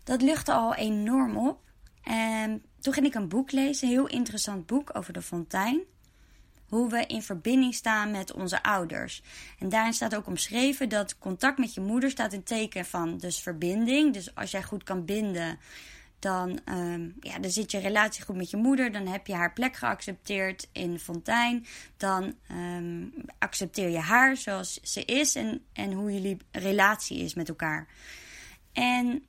Dat 0.04 0.22
luchtte 0.22 0.52
al 0.52 0.74
enorm 0.74 1.36
op. 1.36 1.60
En 2.02 2.62
toen 2.80 2.92
ging 2.92 3.06
ik 3.06 3.14
een 3.14 3.28
boek 3.28 3.52
lezen, 3.52 3.88
een 3.88 3.94
heel 3.94 4.06
interessant 4.06 4.66
boek 4.66 4.96
over 4.96 5.12
de 5.12 5.22
fontein 5.22 5.84
hoe 6.74 6.90
we 6.90 7.06
in 7.06 7.22
verbinding 7.22 7.74
staan 7.74 8.10
met 8.10 8.32
onze 8.32 8.62
ouders. 8.62 9.22
En 9.58 9.68
daarin 9.68 9.92
staat 9.92 10.14
ook 10.14 10.26
omschreven 10.26 10.88
dat 10.88 11.18
contact 11.18 11.58
met 11.58 11.74
je 11.74 11.80
moeder 11.80 12.10
staat 12.10 12.32
in 12.32 12.42
teken 12.42 12.84
van 12.84 13.18
dus 13.18 13.40
verbinding. 13.40 14.12
Dus 14.12 14.34
als 14.34 14.50
jij 14.50 14.62
goed 14.62 14.82
kan 14.82 15.04
binden, 15.04 15.58
dan, 16.18 16.60
um, 16.64 17.14
ja, 17.20 17.38
dan 17.38 17.50
zit 17.50 17.70
je 17.70 17.78
relatie 17.78 18.24
goed 18.24 18.36
met 18.36 18.50
je 18.50 18.56
moeder. 18.56 18.92
Dan 18.92 19.06
heb 19.06 19.26
je 19.26 19.34
haar 19.34 19.52
plek 19.52 19.76
geaccepteerd 19.76 20.68
in 20.72 20.92
de 20.92 20.98
fontein. 20.98 21.66
Dan 21.96 22.34
um, 22.50 23.14
accepteer 23.38 23.88
je 23.88 23.98
haar 23.98 24.36
zoals 24.36 24.80
ze 24.82 25.04
is 25.04 25.34
en, 25.34 25.64
en 25.72 25.92
hoe 25.92 26.12
jullie 26.12 26.36
relatie 26.50 27.18
is 27.18 27.34
met 27.34 27.48
elkaar. 27.48 27.86
En 28.72 29.24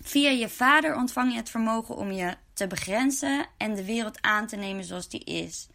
via 0.00 0.30
je 0.30 0.48
vader 0.48 0.96
ontvang 0.96 1.30
je 1.30 1.36
het 1.36 1.50
vermogen 1.50 1.96
om 1.96 2.12
je 2.12 2.36
te 2.52 2.66
begrenzen 2.66 3.46
en 3.56 3.74
de 3.74 3.84
wereld 3.84 4.22
aan 4.22 4.46
te 4.46 4.56
nemen 4.56 4.84
zoals 4.84 5.08
die 5.08 5.24
is. 5.24 5.68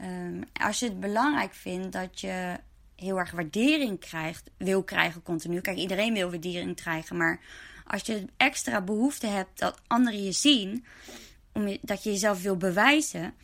Um, 0.00 0.42
als 0.52 0.78
je 0.78 0.86
het 0.86 1.00
belangrijk 1.00 1.54
vindt 1.54 1.92
dat 1.92 2.20
je 2.20 2.56
heel 2.96 3.18
erg 3.18 3.30
waardering 3.30 4.00
krijgt, 4.00 4.50
wil 4.56 4.82
krijgen 4.82 5.22
continu. 5.22 5.60
Kijk, 5.60 5.76
iedereen 5.76 6.14
wil 6.14 6.30
waardering 6.30 6.76
krijgen, 6.76 7.16
maar 7.16 7.40
als 7.86 8.02
je 8.02 8.24
extra 8.36 8.80
behoefte 8.80 9.26
hebt 9.26 9.58
dat 9.58 9.80
anderen 9.86 10.24
je 10.24 10.32
zien, 10.32 10.84
om 11.52 11.68
je, 11.68 11.78
dat 11.82 12.02
je 12.02 12.10
jezelf 12.10 12.42
wil 12.42 12.56
bewijzen, 12.56 13.34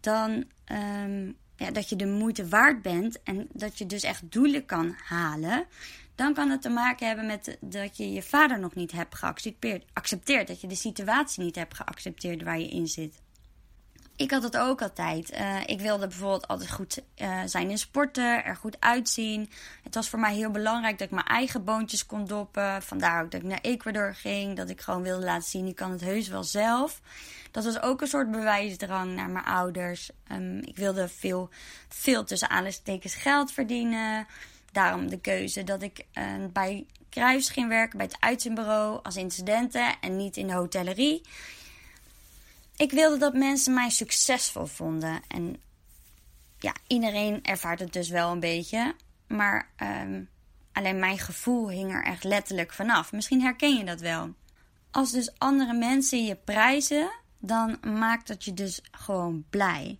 dan 0.00 0.44
um, 0.72 1.36
ja, 1.56 1.70
dat 1.70 1.88
je 1.88 1.96
de 1.96 2.06
moeite 2.06 2.48
waard 2.48 2.82
bent 2.82 3.22
en 3.22 3.48
dat 3.52 3.78
je 3.78 3.86
dus 3.86 4.02
echt 4.02 4.32
doelen 4.32 4.66
kan 4.66 4.94
halen, 5.04 5.66
dan 6.14 6.34
kan 6.34 6.50
het 6.50 6.62
te 6.62 6.68
maken 6.68 7.06
hebben 7.06 7.26
met 7.26 7.56
dat 7.60 7.96
je 7.96 8.12
je 8.12 8.22
vader 8.22 8.58
nog 8.58 8.74
niet 8.74 8.92
hebt 8.92 9.14
geaccepteerd, 9.14 9.84
accepteerd, 9.92 10.46
dat 10.46 10.60
je 10.60 10.66
de 10.66 10.74
situatie 10.74 11.44
niet 11.44 11.54
hebt 11.54 11.74
geaccepteerd 11.74 12.42
waar 12.42 12.58
je 12.58 12.68
in 12.68 12.86
zit 12.86 13.20
ik 14.20 14.30
had 14.30 14.42
het 14.42 14.56
ook 14.56 14.82
altijd. 14.82 15.32
Uh, 15.32 15.60
ik 15.66 15.80
wilde 15.80 16.06
bijvoorbeeld 16.06 16.48
altijd 16.48 16.70
goed 16.70 17.02
uh, 17.16 17.40
zijn 17.44 17.70
in 17.70 17.78
sporten, 17.78 18.44
er 18.44 18.56
goed 18.56 18.76
uitzien. 18.80 19.50
Het 19.82 19.94
was 19.94 20.08
voor 20.08 20.18
mij 20.18 20.34
heel 20.34 20.50
belangrijk 20.50 20.98
dat 20.98 21.06
ik 21.06 21.14
mijn 21.14 21.26
eigen 21.26 21.64
boontjes 21.64 22.06
kon 22.06 22.26
doppen. 22.26 22.82
Vandaar 22.82 23.22
ook 23.24 23.30
dat 23.30 23.40
ik 23.40 23.46
naar 23.46 23.58
Ecuador 23.62 24.14
ging. 24.14 24.56
Dat 24.56 24.68
ik 24.68 24.80
gewoon 24.80 25.02
wilde 25.02 25.24
laten 25.24 25.48
zien, 25.48 25.66
ik 25.66 25.76
kan 25.76 25.90
het 25.90 26.00
heus 26.00 26.28
wel 26.28 26.44
zelf. 26.44 27.00
Dat 27.50 27.64
was 27.64 27.80
ook 27.80 28.00
een 28.00 28.06
soort 28.06 28.30
bewijsdrang 28.30 29.14
naar 29.14 29.30
mijn 29.30 29.44
ouders. 29.44 30.10
Um, 30.32 30.58
ik 30.58 30.76
wilde 30.76 31.08
veel, 31.08 31.48
veel 31.88 32.24
tussen 32.24 32.50
aanstekens 32.50 33.14
geld 33.14 33.52
verdienen. 33.52 34.26
Daarom 34.72 35.08
de 35.08 35.20
keuze 35.20 35.64
dat 35.64 35.82
ik 35.82 36.06
uh, 36.14 36.24
bij 36.52 36.86
Kruis 37.08 37.48
ging 37.48 37.68
werken, 37.68 37.98
bij 37.98 38.06
het 38.06 38.20
uitzendbureau 38.20 39.00
als 39.02 39.16
incidenten 39.16 40.00
en 40.00 40.16
niet 40.16 40.36
in 40.36 40.46
de 40.46 40.52
hotellerie. 40.52 41.22
Ik 42.80 42.90
wilde 42.90 43.18
dat 43.18 43.34
mensen 43.34 43.74
mij 43.74 43.90
succesvol 43.90 44.66
vonden. 44.66 45.22
En 45.28 45.62
ja, 46.58 46.74
iedereen 46.86 47.42
ervaart 47.42 47.80
het 47.80 47.92
dus 47.92 48.08
wel 48.08 48.30
een 48.32 48.40
beetje. 48.40 48.94
Maar 49.26 49.70
um, 49.82 50.28
Alleen 50.72 50.98
mijn 50.98 51.18
gevoel 51.18 51.70
hing 51.70 51.92
er 51.92 52.04
echt 52.04 52.24
letterlijk 52.24 52.72
vanaf. 52.72 53.12
Misschien 53.12 53.40
herken 53.40 53.76
je 53.76 53.84
dat 53.84 54.00
wel. 54.00 54.34
Als 54.90 55.12
dus 55.12 55.38
andere 55.38 55.72
mensen 55.72 56.24
je 56.24 56.34
prijzen, 56.34 57.10
dan 57.38 57.78
maakt 57.82 58.26
dat 58.26 58.44
je 58.44 58.54
dus 58.54 58.80
gewoon 58.90 59.44
blij. 59.50 59.98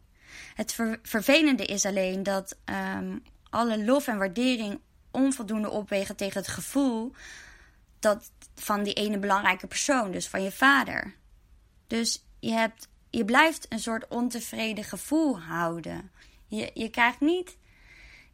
Het 0.54 0.76
vervelende 1.02 1.64
is 1.64 1.84
alleen 1.84 2.22
dat 2.22 2.56
ehm, 2.64 3.18
alle 3.50 3.84
lof 3.84 4.06
en 4.06 4.18
waardering 4.18 4.80
onvoldoende 5.10 5.70
opwegen 5.70 6.16
tegen 6.16 6.40
het 6.40 6.50
gevoel 6.50 7.12
dat 7.98 8.30
van 8.54 8.82
die 8.82 8.94
ene 8.94 9.18
belangrijke 9.18 9.66
persoon, 9.66 10.10
dus 10.10 10.28
van 10.28 10.42
je 10.42 10.52
vader. 10.52 11.14
Dus 11.86 12.24
je, 12.40 12.52
hebt, 12.52 12.88
je 13.10 13.24
blijft 13.24 13.66
een 13.68 13.78
soort 13.78 14.08
ontevreden 14.08 14.84
gevoel 14.84 15.40
houden. 15.40 16.10
Je, 16.46 16.70
je 16.74 16.88
krijgt 16.88 17.20
niet, 17.20 17.56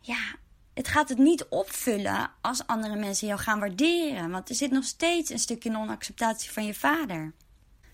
ja, 0.00 0.34
het 0.74 0.88
gaat 0.88 1.08
het 1.08 1.18
niet 1.18 1.46
opvullen 1.48 2.30
als 2.40 2.66
andere 2.66 2.96
mensen 2.96 3.26
jou 3.26 3.40
gaan 3.40 3.60
waarderen. 3.60 4.30
Want 4.30 4.48
er 4.48 4.54
zit 4.54 4.70
nog 4.70 4.84
steeds 4.84 5.30
een 5.30 5.38
stukje 5.38 5.70
non-acceptatie 5.70 6.50
van 6.50 6.66
je 6.66 6.74
vader. 6.74 7.32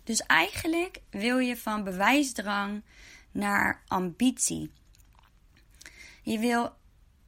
Dus 0.04 0.20
eigenlijk 0.20 1.00
wil 1.10 1.38
je 1.38 1.56
van 1.56 1.84
bewijsdrang 1.84 2.82
naar 3.30 3.82
ambitie. 3.86 4.70
Je 6.22 6.38
wil 6.38 6.72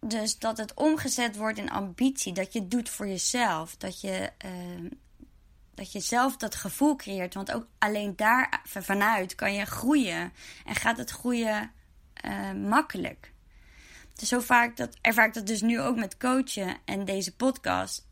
dus 0.01 0.39
dat 0.39 0.57
het 0.57 0.75
omgezet 0.75 1.37
wordt 1.37 1.59
in 1.59 1.71
ambitie. 1.71 2.33
Dat 2.33 2.53
je 2.53 2.61
het 2.61 2.71
doet 2.71 2.89
voor 2.89 3.07
jezelf. 3.07 3.77
Dat 3.77 4.01
je, 4.01 4.31
uh, 4.45 4.91
dat 5.75 5.93
je 5.93 6.01
zelf 6.01 6.37
dat 6.37 6.55
gevoel 6.55 6.97
creëert. 6.97 7.35
Want 7.35 7.53
ook 7.53 7.67
alleen 7.79 8.17
daar 8.17 8.61
vanuit 8.65 9.35
kan 9.35 9.55
je 9.55 9.65
groeien. 9.65 10.33
En 10.65 10.75
gaat 10.75 10.97
het 10.97 11.11
groeien 11.11 11.71
uh, 12.25 12.53
makkelijk. 12.53 13.33
Dus 14.15 14.29
zo 14.29 14.41
vaak 14.41 14.77
dat, 14.77 14.97
ervaar 15.01 15.27
ik 15.27 15.35
dat 15.35 15.47
dus 15.47 15.61
nu 15.61 15.81
ook 15.81 15.97
met 15.97 16.17
coachen 16.17 16.77
en 16.85 17.05
deze 17.05 17.37
podcast. 17.37 18.07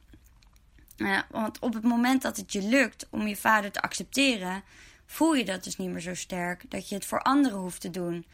Uh, 0.97 1.21
want 1.31 1.59
op 1.59 1.75
het 1.75 1.83
moment 1.83 2.23
dat 2.23 2.37
het 2.37 2.53
je 2.53 2.63
lukt 2.63 3.07
om 3.11 3.27
je 3.27 3.37
vader 3.37 3.73
te 3.73 3.83
accepteren, 3.83 4.63
voel 5.07 5.35
je 5.35 5.45
dat 5.45 5.65
dus 5.65 5.77
niet 5.77 5.91
meer 5.91 6.01
zo 6.01 6.15
sterk. 6.15 6.71
Dat 6.71 6.89
je 6.89 6.95
het 6.95 7.05
voor 7.05 7.23
anderen 7.23 7.59
hoeft 7.59 7.81
te 7.81 7.91
doen 7.91 8.27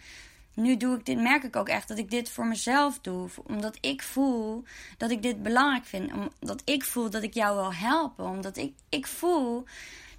nu 0.59 0.77
doe 0.77 0.97
ik 0.97 1.07
dit, 1.07 1.19
merk 1.19 1.43
ik 1.43 1.57
ook 1.57 1.69
echt 1.69 1.89
dat 1.89 1.99
ik 1.99 2.11
dit 2.11 2.31
voor 2.31 2.47
mezelf 2.47 2.99
doe. 3.01 3.29
Omdat 3.47 3.79
ik 3.81 4.03
voel 4.03 4.65
dat 4.97 5.11
ik 5.11 5.23
dit 5.23 5.43
belangrijk 5.43 5.85
vind. 5.85 6.13
Omdat 6.41 6.63
ik 6.65 6.85
voel 6.85 7.11
dat 7.11 7.23
ik 7.23 7.35
jou 7.35 7.57
wil 7.57 7.75
helpen. 7.75 8.25
Omdat 8.25 8.57
ik, 8.57 8.75
ik 8.89 9.07
voel 9.07 9.65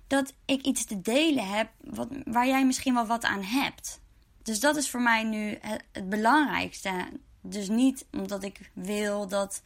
dat 0.08 0.34
ik 0.46 0.62
iets 0.62 0.86
te 0.86 1.02
delen 1.02 1.48
heb 1.48 1.70
wat, 1.84 2.08
waar 2.26 2.48
jij 2.48 2.66
misschien 2.66 2.94
wel 2.94 3.06
wat 3.06 3.24
aan 3.24 3.44
hebt. 3.44 4.02
Dus 4.44 4.60
dat 4.60 4.76
is 4.76 4.90
voor 4.90 5.02
mij 5.02 5.24
nu 5.24 5.58
het, 5.62 6.10
belangrijkste. 6.10 7.10
Dus 7.42 7.68
niet 7.68 8.06
omdat 8.12 8.44
ik 8.44 8.72
wil 8.74 9.28
dat, 9.28 9.62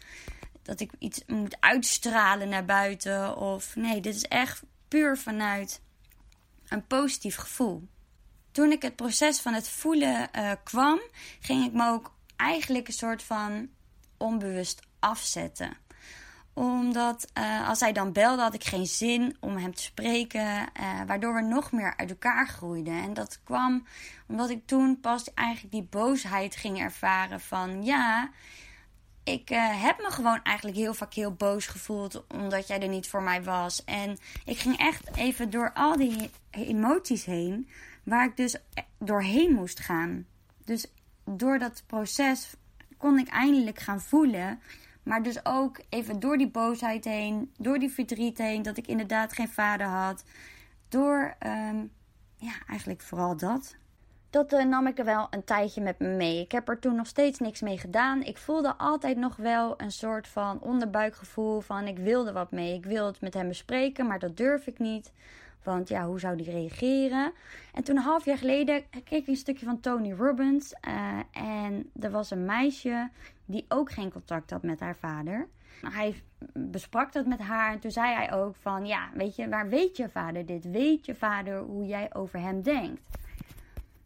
dat 0.61 0.79
ik 0.79 0.91
iets 0.99 1.23
moet 1.27 1.57
uitstralen 1.59 2.49
naar 2.49 2.65
buiten. 2.65 3.37
Of 3.37 3.75
nee, 3.75 4.01
dit 4.01 4.15
is 4.15 4.23
echt 4.23 4.63
puur 4.87 5.17
vanuit 5.17 5.81
een 6.67 6.87
positief 6.87 7.35
gevoel 7.35 7.87
toen 8.53 8.71
ik 8.71 8.81
het 8.81 8.95
proces 8.95 9.39
van 9.39 9.53
het 9.53 9.69
voelen 9.69 10.29
uh, 10.35 10.51
kwam, 10.63 11.01
ging 11.39 11.65
ik 11.65 11.73
me 11.73 11.89
ook 11.89 12.13
eigenlijk 12.35 12.87
een 12.87 12.93
soort 12.93 13.23
van 13.23 13.69
onbewust 14.17 14.81
afzetten. 14.99 15.77
Omdat 16.53 17.31
uh, 17.37 17.69
als 17.69 17.79
hij 17.79 17.91
dan 17.91 18.11
belde, 18.11 18.41
had 18.41 18.53
ik 18.53 18.63
geen 18.63 18.85
zin 18.85 19.37
om 19.39 19.57
hem 19.57 19.75
te 19.75 19.81
spreken, 19.81 20.45
uh, 20.79 21.01
waardoor 21.07 21.33
we 21.33 21.41
nog 21.41 21.71
meer 21.71 21.93
uit 21.97 22.09
elkaar 22.09 22.47
groeiden. 22.47 22.93
En 22.93 23.13
dat 23.13 23.39
kwam 23.43 23.85
omdat 24.27 24.49
ik 24.49 24.67
toen 24.67 24.99
pas 24.99 25.33
eigenlijk 25.33 25.73
die 25.73 25.87
boosheid 25.89 26.55
ging 26.55 26.79
ervaren 26.79 27.41
van 27.41 27.83
ja. 27.83 28.29
Ik 29.23 29.49
heb 29.55 29.97
me 29.97 30.11
gewoon 30.11 30.39
eigenlijk 30.43 30.77
heel 30.77 30.93
vaak 30.93 31.13
heel 31.13 31.33
boos 31.33 31.67
gevoeld 31.67 32.27
omdat 32.27 32.67
jij 32.67 32.81
er 32.81 32.87
niet 32.87 33.07
voor 33.07 33.23
mij 33.23 33.43
was. 33.43 33.83
En 33.83 34.17
ik 34.45 34.57
ging 34.57 34.77
echt 34.77 35.15
even 35.15 35.49
door 35.49 35.71
al 35.73 35.97
die 35.97 36.29
emoties 36.51 37.25
heen 37.25 37.69
waar 38.03 38.25
ik 38.25 38.37
dus 38.37 38.55
doorheen 38.97 39.53
moest 39.53 39.79
gaan. 39.79 40.25
Dus 40.65 40.93
door 41.23 41.59
dat 41.59 41.83
proces 41.87 42.55
kon 42.97 43.19
ik 43.19 43.27
eindelijk 43.27 43.79
gaan 43.79 44.01
voelen. 44.01 44.59
Maar 45.03 45.23
dus 45.23 45.45
ook 45.45 45.79
even 45.89 46.19
door 46.19 46.37
die 46.37 46.49
boosheid 46.49 47.05
heen, 47.05 47.53
door 47.57 47.79
die 47.79 47.89
verdriet 47.89 48.37
heen, 48.37 48.61
dat 48.61 48.77
ik 48.77 48.87
inderdaad 48.87 49.33
geen 49.33 49.49
vader 49.49 49.87
had. 49.87 50.23
Door, 50.87 51.35
um, 51.45 51.91
ja, 52.37 52.53
eigenlijk 52.67 53.01
vooral 53.01 53.37
dat. 53.37 53.75
Dat 54.29 54.53
uh, 54.53 54.63
nam 54.63 54.87
ik 54.87 54.99
er 54.99 55.05
wel 55.05 55.27
een 55.29 55.43
tijdje 55.43 55.81
met 55.81 55.99
me 55.99 56.07
mee. 56.07 56.41
Ik 56.41 56.51
heb 56.51 56.69
er 56.69 56.79
toen 56.79 56.95
nog 56.95 57.07
steeds 57.07 57.39
niks 57.39 57.61
mee 57.61 57.77
gedaan. 57.77 58.23
Ik 58.23 58.37
voelde 58.37 58.77
altijd 58.77 59.17
nog 59.17 59.35
wel 59.35 59.81
een 59.81 59.91
soort 59.91 60.27
van 60.27 60.59
onderbuikgevoel 60.59 61.59
van 61.59 61.87
ik 61.87 61.97
wilde 61.97 62.31
wat 62.31 62.51
mee. 62.51 62.73
Ik 62.73 62.85
wilde 62.85 63.11
het 63.11 63.21
met 63.21 63.33
hem 63.33 63.47
bespreken, 63.47 64.07
maar 64.07 64.19
dat 64.19 64.37
durf 64.37 64.67
ik 64.67 64.79
niet. 64.79 65.11
Want 65.63 65.87
ja, 65.87 66.05
hoe 66.05 66.19
zou 66.19 66.37
die 66.37 66.51
reageren? 66.51 67.31
En 67.73 67.83
toen 67.83 67.95
een 67.95 68.03
half 68.03 68.25
jaar 68.25 68.37
geleden 68.37 68.83
keek 68.89 69.11
ik 69.11 69.27
een 69.27 69.35
stukje 69.35 69.65
van 69.65 69.79
Tony 69.79 70.11
Robbins. 70.11 70.73
Uh, 70.87 71.19
en 71.31 71.89
er 71.99 72.11
was 72.11 72.31
een 72.31 72.45
meisje 72.45 73.09
die 73.45 73.65
ook 73.67 73.91
geen 73.91 74.11
contact 74.11 74.49
had 74.49 74.63
met 74.63 74.79
haar 74.79 74.95
vader. 74.95 75.47
Hij 75.81 76.15
besprak 76.53 77.13
dat 77.13 77.25
met 77.25 77.39
haar 77.39 77.73
en 77.73 77.79
toen 77.79 77.91
zei 77.91 78.13
hij 78.13 78.33
ook 78.33 78.55
van... 78.55 78.85
Ja, 78.85 79.09
weet 79.13 79.35
je, 79.35 79.49
waar 79.49 79.69
weet 79.69 79.97
je 79.97 80.09
vader 80.09 80.45
dit? 80.45 80.71
Weet 80.71 81.05
je 81.05 81.15
vader 81.15 81.59
hoe 81.59 81.85
jij 81.85 82.13
over 82.13 82.39
hem 82.39 82.61
denkt? 82.61 83.01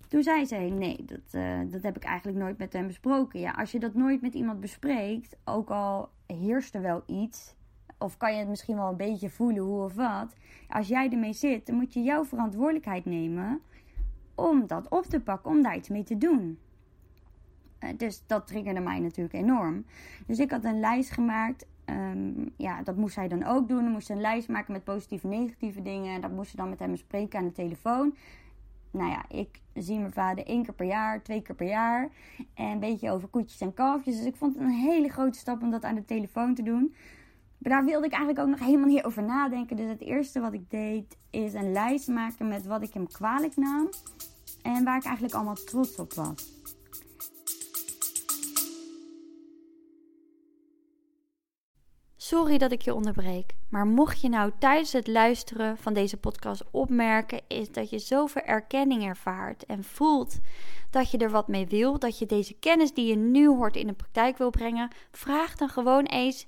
Toen 0.08 0.24
zei 0.24 0.46
ze, 0.46 0.56
nee, 0.56 1.06
dat, 1.06 1.34
uh, 1.34 1.60
dat 1.66 1.84
heb 1.84 1.96
ik 1.96 2.04
eigenlijk 2.04 2.38
nooit 2.38 2.58
met 2.58 2.74
hem 2.74 2.88
besproken. 2.88 3.40
Ja, 3.40 3.52
als 3.52 3.72
je 3.72 3.80
dat 3.80 3.94
nooit 3.94 4.22
met 4.22 4.34
iemand 4.34 4.60
bespreekt, 4.60 5.36
ook 5.46 5.70
al 5.70 6.10
heerst 6.26 6.76
er 6.76 6.82
wel 6.82 7.04
iets 7.06 7.56
of 7.98 8.18
kan 8.18 8.34
je 8.34 8.40
het 8.40 8.48
misschien 8.48 8.76
wel 8.76 8.90
een 8.90 8.98
beetje 8.98 9.30
voelen 9.30 9.64
hoe 9.64 9.84
of 9.84 9.96
wat. 9.96 10.36
Als 10.70 10.88
jij 10.88 11.10
ermee 11.10 11.34
zit, 11.34 11.66
dan 11.66 11.76
moet 11.76 11.94
je 11.94 12.02
jouw 12.02 12.26
verantwoordelijkheid 12.26 13.06
nemen 13.06 13.62
om 14.36 14.68
dat 14.68 14.90
op 14.90 15.04
te 15.04 15.20
pakken, 15.20 15.52
om 15.52 15.62
daar 15.62 15.76
iets 15.76 15.90
mee 15.90 16.04
te 16.04 16.18
doen. 16.18 16.60
Uh, 17.80 17.90
dus 17.98 18.24
dat 18.28 18.48
triggerde 18.48 18.80
mij 18.80 19.00
natuurlijk 19.00 19.36
enorm. 19.36 19.86
Dus 20.28 20.40
ik 20.40 20.52
had 20.52 20.64
een 20.64 20.80
lijst 20.80 21.12
gemaakt. 21.12 21.66
Um, 21.86 22.54
ja, 22.58 22.84
dat 22.84 22.96
moest 22.96 23.16
hij 23.16 23.28
dan 23.28 23.44
ook 23.44 23.68
doen. 23.68 23.84
Hij 23.84 23.92
moest 23.92 24.10
een 24.10 24.22
lijst 24.22 24.48
maken 24.48 24.74
met 24.74 24.84
positieve 24.84 25.28
en 25.28 25.40
negatieve 25.40 25.82
dingen. 25.82 26.22
Dat 26.22 26.32
moest 26.32 26.50
ze 26.50 26.56
dan 26.56 26.70
met 26.70 26.80
hem 26.80 26.92
bespreken 26.92 27.40
aan 27.40 27.46
de 27.46 27.52
telefoon. 27.52 28.16
Nou 28.92 29.10
ja, 29.10 29.26
ik 29.30 29.62
zie 29.74 30.00
mijn 30.00 30.12
vader 30.12 30.46
één 30.46 30.64
keer 30.64 30.74
per 30.74 30.86
jaar, 30.86 31.24
twee 31.24 31.42
keer 31.42 31.56
per 31.56 31.68
jaar. 31.68 32.10
En 32.54 32.66
een 32.66 32.80
beetje 32.80 33.12
over 33.12 33.28
koetjes 33.28 33.62
en 33.62 33.74
kalfjes. 33.74 34.18
Dus 34.18 34.26
ik 34.26 34.36
vond 34.36 34.54
het 34.54 34.64
een 34.64 34.70
hele 34.70 35.10
grote 35.10 35.40
stap 35.40 35.62
om 35.62 35.72
dat 35.72 35.84
aan 35.84 35.96
de 35.96 36.06
telefoon 36.06 36.56
te 36.56 36.64
doen. 36.64 36.96
Maar 37.58 37.72
daar 37.72 37.86
wilde 37.86 38.06
ik 38.06 38.12
eigenlijk 38.12 38.42
ook 38.46 38.58
nog 38.58 38.68
helemaal 38.68 38.88
niet 38.88 39.04
over 39.04 39.24
nadenken. 39.24 39.76
Dus 39.76 39.90
het 39.90 40.02
eerste 40.02 40.40
wat 40.40 40.54
ik 40.54 40.70
deed 40.70 41.18
is 41.30 41.54
een 41.54 41.72
lijst 41.72 42.08
maken 42.08 42.48
met 42.48 42.66
wat 42.66 42.82
ik 42.82 42.94
hem 42.94 43.08
kwalijk 43.08 43.56
nam. 43.56 43.90
En 44.62 44.84
waar 44.84 44.98
ik 44.98 45.04
eigenlijk 45.04 45.34
allemaal 45.34 45.56
trots 45.56 46.00
op 46.00 46.14
was. 46.14 46.56
Sorry 52.16 52.58
dat 52.58 52.72
ik 52.72 52.82
je 52.82 52.94
onderbreek, 52.94 53.56
maar 53.70 53.86
mocht 53.86 54.22
je 54.22 54.30
nou 54.30 54.52
tijdens 54.60 54.94
het 54.94 55.08
luisteren 55.08 55.78
van 55.78 55.94
deze 55.94 56.18
podcast 56.18 56.64
opmerken, 56.72 57.42
is 57.48 57.72
dat 57.72 57.90
je 57.90 58.00
zoveel 58.00 58.42
erkenning 58.42 59.04
ervaart 59.04 59.66
en 59.66 59.84
voelt 59.84 60.40
dat 60.90 61.12
je 61.12 61.18
er 61.18 61.30
wat 61.30 61.48
mee 61.48 61.68
wil, 61.68 62.00
dat 62.00 62.20
je 62.20 62.26
deze 62.26 62.54
kennis 62.54 62.94
die 62.94 63.06
je 63.06 63.16
nu 63.16 63.48
hoort 63.48 63.76
in 63.76 63.88
de 63.88 63.94
praktijk 63.94 64.38
wil 64.38 64.50
brengen, 64.50 64.90
vraag 65.12 65.56
dan 65.56 65.70
gewoon 65.70 66.06
eens 66.06 66.48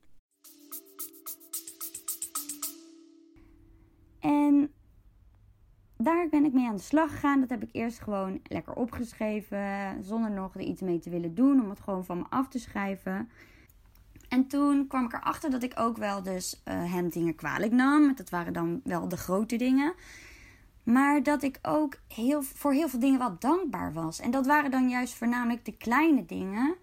En 4.21 4.71
daar 5.97 6.27
ben 6.29 6.45
ik 6.45 6.53
mee 6.53 6.67
aan 6.67 6.75
de 6.75 6.81
slag 6.81 7.11
gegaan. 7.11 7.39
Dat 7.39 7.49
heb 7.49 7.63
ik 7.63 7.69
eerst 7.71 7.99
gewoon 7.99 8.39
lekker 8.43 8.73
opgeschreven. 8.73 10.03
Zonder 10.03 10.31
nog 10.31 10.55
er 10.55 10.61
iets 10.61 10.81
mee 10.81 10.99
te 10.99 11.09
willen 11.09 11.35
doen. 11.35 11.61
Om 11.63 11.69
het 11.69 11.79
gewoon 11.79 12.05
van 12.05 12.17
me 12.17 12.25
af 12.29 12.47
te 12.47 12.59
schrijven. 12.59 13.29
En 14.29 14.47
toen 14.47 14.87
kwam 14.87 15.05
ik 15.05 15.13
erachter 15.13 15.49
dat 15.49 15.63
ik 15.63 15.79
ook 15.79 15.97
wel 15.97 16.23
dus 16.23 16.61
uh, 16.65 16.93
hem 16.93 17.09
dingen 17.09 17.35
kwalijk 17.35 17.71
nam. 17.71 18.15
Dat 18.15 18.29
waren 18.29 18.53
dan 18.53 18.81
wel 18.83 19.07
de 19.07 19.17
grote 19.17 19.55
dingen. 19.55 19.93
Maar 20.83 21.23
dat 21.23 21.43
ik 21.43 21.59
ook 21.61 21.97
heel, 22.07 22.41
voor 22.41 22.73
heel 22.73 22.89
veel 22.89 22.99
dingen 22.99 23.19
wel 23.19 23.35
dankbaar 23.39 23.93
was. 23.93 24.19
En 24.19 24.31
dat 24.31 24.45
waren 24.45 24.71
dan 24.71 24.89
juist 24.89 25.13
voornamelijk 25.13 25.65
de 25.65 25.77
kleine 25.77 26.25
dingen. 26.25 26.75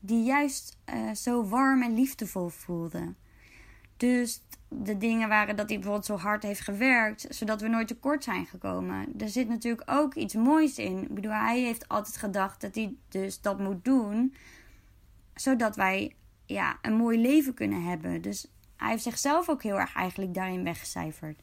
Die 0.00 0.24
juist 0.24 0.78
uh, 0.94 1.12
zo 1.12 1.44
warm 1.44 1.82
en 1.82 1.94
liefdevol 1.94 2.48
voelden. 2.48 3.16
Dus 3.96 4.42
de 4.82 4.98
dingen 4.98 5.28
waren 5.28 5.56
dat 5.56 5.68
hij 5.68 5.76
bijvoorbeeld 5.76 6.06
zo 6.06 6.16
hard 6.16 6.42
heeft 6.42 6.60
gewerkt, 6.60 7.26
zodat 7.28 7.60
we 7.60 7.68
nooit 7.68 7.88
tekort 7.88 8.24
zijn 8.24 8.46
gekomen. 8.46 9.08
Er 9.18 9.28
zit 9.28 9.48
natuurlijk 9.48 9.90
ook 9.90 10.14
iets 10.14 10.34
moois 10.34 10.78
in. 10.78 11.02
Ik 11.02 11.14
bedoel, 11.14 11.32
hij 11.32 11.60
heeft 11.60 11.88
altijd 11.88 12.16
gedacht 12.16 12.60
dat 12.60 12.74
hij 12.74 12.94
dus 13.08 13.40
dat 13.40 13.58
moet 13.58 13.84
doen, 13.84 14.34
zodat 15.34 15.76
wij 15.76 16.14
ja, 16.46 16.78
een 16.82 16.94
mooi 16.94 17.20
leven 17.20 17.54
kunnen 17.54 17.82
hebben. 17.82 18.22
Dus 18.22 18.50
hij 18.76 18.90
heeft 18.90 19.02
zichzelf 19.02 19.48
ook 19.48 19.62
heel 19.62 19.78
erg 19.80 19.94
eigenlijk 19.94 20.34
daarin 20.34 20.64
weggecijferd. 20.64 21.42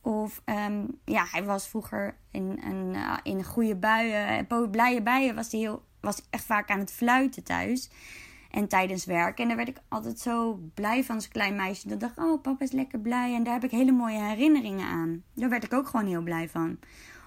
Of 0.00 0.42
um, 0.44 0.98
ja, 1.04 1.26
hij 1.30 1.44
was 1.44 1.68
vroeger 1.68 2.16
in, 2.30 2.58
uh, 2.94 3.16
in 3.22 3.44
goede 3.44 3.76
buien, 3.76 4.46
blije 4.70 5.02
buien, 5.02 5.34
was 5.34 5.50
hij 5.50 5.60
heel, 5.60 5.82
was 6.00 6.22
echt 6.30 6.44
vaak 6.44 6.70
aan 6.70 6.78
het 6.78 6.92
fluiten 6.92 7.44
thuis. 7.44 7.90
En 8.54 8.68
tijdens 8.68 9.04
werk. 9.04 9.38
En 9.38 9.48
daar 9.48 9.56
werd 9.56 9.68
ik 9.68 9.80
altijd 9.88 10.18
zo 10.18 10.60
blij 10.74 11.04
van 11.04 11.14
als 11.14 11.28
klein 11.28 11.56
meisje. 11.56 11.88
Dat 11.88 12.00
dacht 12.00 12.18
oh, 12.18 12.42
papa 12.42 12.64
is 12.64 12.72
lekker 12.72 12.98
blij. 12.98 13.34
En 13.34 13.44
daar 13.44 13.54
heb 13.54 13.64
ik 13.64 13.70
hele 13.70 13.92
mooie 13.92 14.20
herinneringen 14.22 14.86
aan. 14.86 15.22
Daar 15.32 15.48
werd 15.48 15.64
ik 15.64 15.72
ook 15.72 15.86
gewoon 15.86 16.06
heel 16.06 16.22
blij 16.22 16.48
van. 16.48 16.78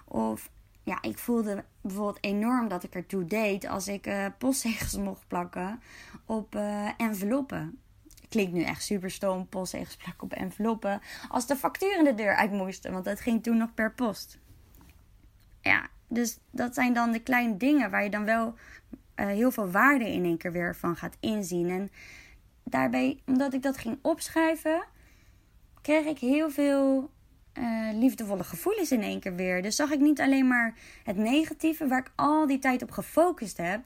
Of 0.05 0.49
ja, 0.83 1.01
ik 1.01 1.17
voelde 1.17 1.63
bijvoorbeeld 1.81 2.23
enorm 2.23 2.67
dat 2.67 2.83
ik 2.83 2.95
ertoe 2.95 3.25
deed 3.25 3.67
als 3.67 3.87
ik 3.87 4.07
uh, 4.07 4.25
postzegels 4.37 4.97
mocht 5.07 5.27
plakken 5.27 5.81
op 6.25 6.55
uh, 6.55 6.89
enveloppen. 6.97 7.79
Klinkt 8.29 8.53
nu 8.53 8.63
echt 8.63 8.83
super 8.83 9.11
stom, 9.11 9.47
postzegels 9.47 9.95
plakken 9.95 10.23
op 10.23 10.33
enveloppen. 10.33 11.01
Als 11.29 11.47
de 11.47 11.55
facturen 11.55 12.03
de 12.03 12.15
deur 12.15 12.35
uit 12.35 12.51
moesten, 12.51 12.91
want 12.91 13.05
dat 13.05 13.19
ging 13.19 13.43
toen 13.43 13.57
nog 13.57 13.73
per 13.73 13.93
post. 13.93 14.39
Ja, 15.61 15.87
dus 16.07 16.39
dat 16.51 16.73
zijn 16.73 16.93
dan 16.93 17.11
de 17.11 17.19
kleine 17.19 17.57
dingen 17.57 17.91
waar 17.91 18.03
je 18.03 18.09
dan 18.09 18.25
wel 18.25 18.55
uh, 19.19 19.25
heel 19.25 19.51
veel 19.51 19.71
waarde 19.71 20.11
in 20.11 20.23
één 20.23 20.37
keer 20.37 20.51
weer 20.51 20.75
van 20.75 20.95
gaat 20.95 21.17
inzien. 21.19 21.69
En 21.69 21.89
daarbij, 22.63 23.19
omdat 23.25 23.53
ik 23.53 23.61
dat 23.61 23.77
ging 23.77 23.99
opschrijven, 24.01 24.83
kreeg 25.81 26.05
ik 26.05 26.19
heel 26.19 26.49
veel 26.49 27.11
uh, 27.53 27.89
liefdevolle 27.93 28.43
gevoelens 28.43 28.91
in 28.91 29.01
één 29.01 29.19
keer 29.19 29.35
weer. 29.35 29.61
Dus 29.61 29.75
zag 29.75 29.91
ik 29.91 29.99
niet 29.99 30.21
alleen 30.21 30.47
maar 30.47 30.73
het 31.03 31.17
negatieve 31.17 31.87
waar 31.87 31.99
ik 31.99 32.11
al 32.15 32.47
die 32.47 32.59
tijd 32.59 32.81
op 32.81 32.91
gefocust 32.91 33.57
heb. 33.57 33.85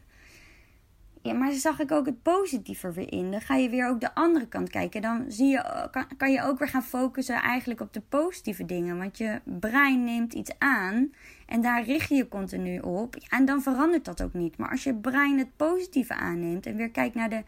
Ja, 1.23 1.33
maar 1.33 1.51
zag 1.51 1.79
ik 1.79 1.91
ook 1.91 2.05
het 2.05 2.21
positieve 2.21 2.91
weer 2.91 3.11
in. 3.11 3.31
Dan 3.31 3.41
ga 3.41 3.55
je 3.55 3.69
weer 3.69 3.87
ook 3.87 3.99
de 3.99 4.15
andere 4.15 4.47
kant 4.47 4.69
kijken. 4.69 5.01
Dan 5.01 5.25
zie 5.27 5.47
je, 5.47 5.87
kan, 5.91 6.05
kan 6.17 6.31
je 6.31 6.43
ook 6.43 6.59
weer 6.59 6.67
gaan 6.67 6.83
focussen 6.83 7.35
eigenlijk 7.35 7.81
op 7.81 7.93
de 7.93 8.01
positieve 8.01 8.65
dingen. 8.65 8.97
Want 8.97 9.17
je 9.17 9.41
brein 9.43 10.03
neemt 10.03 10.33
iets 10.33 10.51
aan 10.57 11.13
en 11.45 11.61
daar 11.61 11.83
richt 11.83 12.09
je 12.09 12.15
je 12.15 12.27
continu 12.27 12.79
op. 12.79 13.15
en 13.15 13.45
dan 13.45 13.61
verandert 13.61 14.05
dat 14.05 14.23
ook 14.23 14.33
niet. 14.33 14.57
Maar 14.57 14.69
als 14.69 14.83
je 14.83 14.95
brein 14.95 15.37
het 15.37 15.55
positieve 15.55 16.13
aanneemt 16.13 16.65
en 16.65 16.75
weer 16.75 16.91
kijkt 16.91 17.15
naar 17.15 17.29
de, 17.29 17.43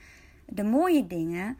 de 0.45 0.63
mooie 0.63 1.07
dingen. 1.07 1.57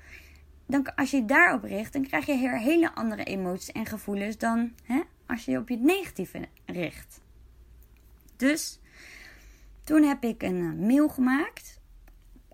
Dan, 0.65 0.96
als 0.96 1.12
je 1.12 1.25
daarop 1.25 1.63
richt, 1.63 1.93
dan 1.93 2.08
krijg 2.08 2.25
je 2.25 2.38
hele 2.38 2.96
andere 2.96 3.24
emoties 3.24 3.72
en 3.72 3.86
gevoelens 3.86 4.38
dan 4.38 4.72
hè, 4.84 5.01
als 5.25 5.46
je 5.46 5.58
op 5.58 5.70
je 5.70 5.77
negatieve 5.77 6.48
richt. 6.65 7.22
Dus 8.36 8.79
toen 9.84 10.03
heb 10.03 10.24
ik 10.24 10.43
een 10.43 10.62
eh, 10.62 10.88
mail 10.88 11.10
gemaakt 11.10 11.82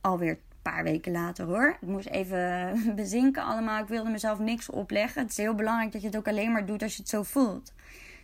alweer 0.02 0.30
een 0.30 0.40
paar 0.62 0.84
weken 0.84 1.12
later 1.12 1.46
hoor. 1.46 1.78
Ik 1.82 1.88
moest 1.88 2.08
even 2.08 2.74
bezinken 2.96 3.44
allemaal. 3.44 3.82
Ik 3.82 3.88
wilde 3.88 4.10
mezelf 4.10 4.40
niks 4.40 4.70
opleggen. 4.70 5.22
Het 5.22 5.32
is 5.32 5.38
heel 5.38 5.56
belangrijk 5.56 5.92
dat 5.92 6.02
je 6.02 6.08
het 6.08 6.18
ook 6.18 6.28
alleen 6.28 6.52
maar 6.52 6.66
doet 6.66 6.84
als 6.84 6.96
je 6.96 7.02
het 7.02 7.10
zo 7.10 7.24
voelt. 7.24 7.74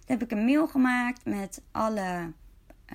Toen 0.06 0.18
heb 0.18 0.22
ik 0.22 0.32
een 0.32 0.46
mail 0.46 0.68
gemaakt 0.68 1.26
met 1.26 1.62
alle, 1.72 2.32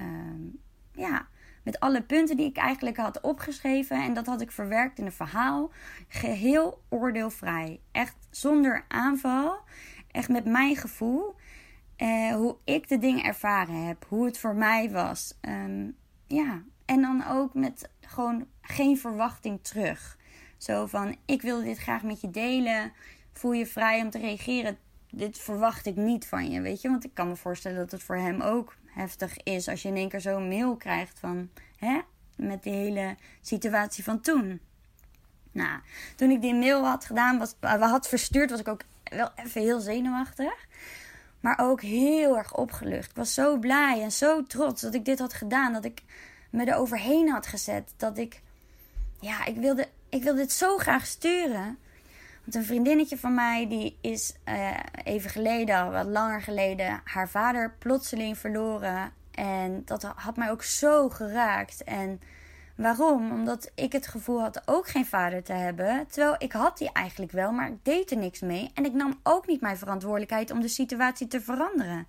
uh, 0.01 0.55
ja, 0.93 1.27
met 1.63 1.81
alle 1.81 2.03
punten 2.03 2.37
die 2.37 2.47
ik 2.47 2.57
eigenlijk 2.57 2.97
had 2.97 3.21
opgeschreven. 3.21 4.03
En 4.05 4.15
dat 4.15 4.27
had 4.27 4.41
ik 4.41 4.51
verwerkt 4.51 4.99
in 4.99 5.07
een 5.07 5.13
verhaal. 5.13 5.71
Geheel 6.09 6.83
oordeelvrij. 6.89 7.81
Echt 7.93 8.17
zonder 8.31 8.85
aanval. 8.89 9.59
Echt 10.11 10.29
met 10.29 10.45
mijn 10.45 10.77
gevoel. 10.77 11.35
Uh, 11.99 12.35
hoe 12.35 12.57
ik 12.65 12.89
de 12.89 12.99
dingen 12.99 13.25
ervaren 13.25 13.87
heb. 13.87 14.07
Hoe 14.09 14.25
het 14.25 14.39
voor 14.39 14.55
mij 14.55 14.91
was. 14.91 15.39
Um, 15.41 15.97
ja, 16.27 16.63
en 16.85 17.01
dan 17.01 17.27
ook 17.27 17.55
met 17.55 17.91
gewoon 18.11 18.47
geen 18.61 18.99
verwachting 18.99 19.63
terug. 19.63 20.19
Zo 20.57 20.87
van: 20.87 21.17
ik 21.25 21.43
wil 21.43 21.63
dit 21.63 21.79
graag 21.79 22.03
met 22.03 22.21
je 22.21 22.31
delen. 22.31 22.93
Voel 23.33 23.53
je 23.53 23.67
vrij 23.67 24.03
om 24.03 24.11
te 24.11 24.19
reageren. 24.19 24.79
Dit 25.11 25.39
verwacht 25.39 25.87
ik 25.87 25.97
niet 25.97 26.27
van 26.27 26.51
je, 26.51 26.61
weet 26.61 26.81
je? 26.81 26.89
Want 26.89 27.05
ik 27.05 27.15
kan 27.15 27.29
me 27.29 27.37
voorstellen 27.37 27.79
dat 27.79 27.91
het 27.91 28.03
voor 28.03 28.17
hem 28.17 28.41
ook 28.41 28.75
heftig 28.87 29.43
is 29.43 29.69
als 29.69 29.83
je 29.83 29.89
in 29.89 29.97
één 29.97 30.09
keer 30.09 30.21
zo'n 30.21 30.49
mail 30.49 30.77
krijgt 30.77 31.19
van, 31.19 31.49
hè, 31.77 32.01
met 32.37 32.63
die 32.63 32.73
hele 32.73 33.17
situatie 33.41 34.05
van 34.05 34.21
toen. 34.21 34.61
Nou, 35.53 35.81
toen 36.17 36.31
ik 36.31 36.41
die 36.41 36.55
mail 36.55 36.85
had 36.85 37.05
gedaan, 37.05 37.39
was, 37.39 37.55
we 37.61 37.69
had 37.69 38.09
verstuurd, 38.09 38.51
was 38.51 38.61
ik 38.61 38.69
ook 38.69 38.83
wel 39.05 39.31
even 39.35 39.61
heel 39.61 39.81
zenuwachtig. 39.81 40.67
Maar 41.41 41.59
ook 41.59 41.81
heel 41.81 42.39
erg 42.39 42.57
opgelucht. 42.57 43.11
Ik 43.11 43.17
was 43.17 43.35
zo 43.35 43.59
blij 43.59 44.03
en 44.03 44.13
zo 44.13 44.43
trots 44.43 44.83
dat 44.83 44.95
ik 44.95 45.05
dit 45.05 45.19
had 45.19 45.35
gedaan. 45.35 45.73
Dat 45.73 45.85
ik 45.85 46.03
me 46.51 46.65
er 46.65 46.77
overheen 46.77 47.29
had 47.29 47.47
gezet. 47.47 47.95
Dat 47.97 48.19
ik, 48.19 48.43
ja, 49.21 49.45
ik 49.45 49.57
wilde, 49.57 49.89
ik 50.09 50.23
wilde 50.23 50.39
dit 50.39 50.53
zo 50.53 50.77
graag 50.77 51.07
sturen. 51.07 51.79
Want 52.43 52.55
een 52.55 52.65
vriendinnetje 52.65 53.19
van 53.19 53.35
mij, 53.35 53.69
die 53.69 53.99
is 54.01 54.35
uh, 54.49 54.77
even 55.05 55.31
geleden, 55.31 55.93
wat 55.93 56.07
langer 56.07 56.43
geleden, 56.43 57.01
haar 57.05 57.29
vader 57.29 57.75
plotseling 57.79 58.39
verloren. 58.39 59.13
En 59.31 59.83
dat 59.85 60.03
had 60.03 60.37
mij 60.37 60.51
ook 60.51 60.63
zo 60.63 61.09
geraakt. 61.09 61.85
En 61.85 62.21
waarom? 62.75 63.33
Omdat 63.33 63.71
ik 63.75 63.93
het 63.93 64.07
gevoel 64.07 64.41
had 64.41 64.63
ook 64.65 64.89
geen 64.89 65.07
vader 65.07 65.43
te 65.43 65.53
hebben. 65.53 66.07
Terwijl 66.07 66.35
ik 66.39 66.53
had 66.53 66.79
die 66.79 66.93
eigenlijk 66.93 67.33
wel, 67.33 67.53
maar 67.53 67.69
ik 67.69 67.85
deed 67.85 68.11
er 68.11 68.17
niks 68.17 68.41
mee. 68.41 68.71
En 68.75 68.85
ik 68.85 68.93
nam 68.93 69.21
ook 69.23 69.47
niet 69.47 69.61
mijn 69.61 69.79
verantwoordelijkheid 69.79 70.51
om 70.51 70.61
de 70.61 70.69
situatie 70.69 71.27
te 71.27 71.41
veranderen. 71.41 72.07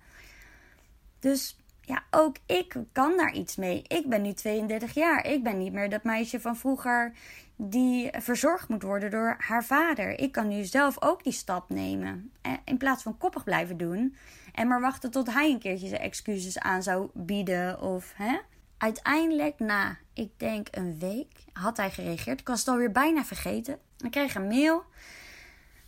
Dus 1.18 1.56
ja, 1.84 2.02
ook 2.10 2.36
ik 2.46 2.76
kan 2.92 3.16
daar 3.16 3.32
iets 3.32 3.56
mee. 3.56 3.82
Ik 3.86 4.08
ben 4.08 4.22
nu 4.22 4.32
32 4.32 4.94
jaar. 4.94 5.26
Ik 5.26 5.42
ben 5.42 5.58
niet 5.58 5.72
meer 5.72 5.90
dat 5.90 6.04
meisje 6.04 6.40
van 6.40 6.56
vroeger 6.56 7.12
die 7.56 8.10
verzorgd 8.18 8.68
moet 8.68 8.82
worden 8.82 9.10
door 9.10 9.36
haar 9.38 9.64
vader. 9.64 10.18
Ik 10.18 10.32
kan 10.32 10.48
nu 10.48 10.64
zelf 10.64 11.02
ook 11.02 11.24
die 11.24 11.32
stap 11.32 11.70
nemen. 11.70 12.32
Eh, 12.40 12.52
in 12.64 12.76
plaats 12.76 13.02
van 13.02 13.18
koppig 13.18 13.44
blijven 13.44 13.76
doen. 13.76 14.16
En 14.52 14.68
maar 14.68 14.80
wachten 14.80 15.10
tot 15.10 15.32
hij 15.32 15.50
een 15.50 15.58
keertje 15.58 15.88
zijn 15.88 16.00
excuses 16.00 16.58
aan 16.58 16.82
zou 16.82 17.08
bieden. 17.14 17.80
Of 17.80 18.12
hè. 18.16 18.38
Uiteindelijk, 18.78 19.58
na 19.58 19.96
ik 20.12 20.30
denk 20.36 20.68
een 20.70 20.98
week, 20.98 21.44
had 21.52 21.76
hij 21.76 21.90
gereageerd. 21.90 22.40
Ik 22.40 22.48
was 22.48 22.58
het 22.58 22.68
alweer 22.68 22.92
bijna 22.92 23.24
vergeten. 23.24 23.78
Ik 23.98 24.10
kreeg 24.10 24.34
een 24.34 24.46
mail. 24.46 24.84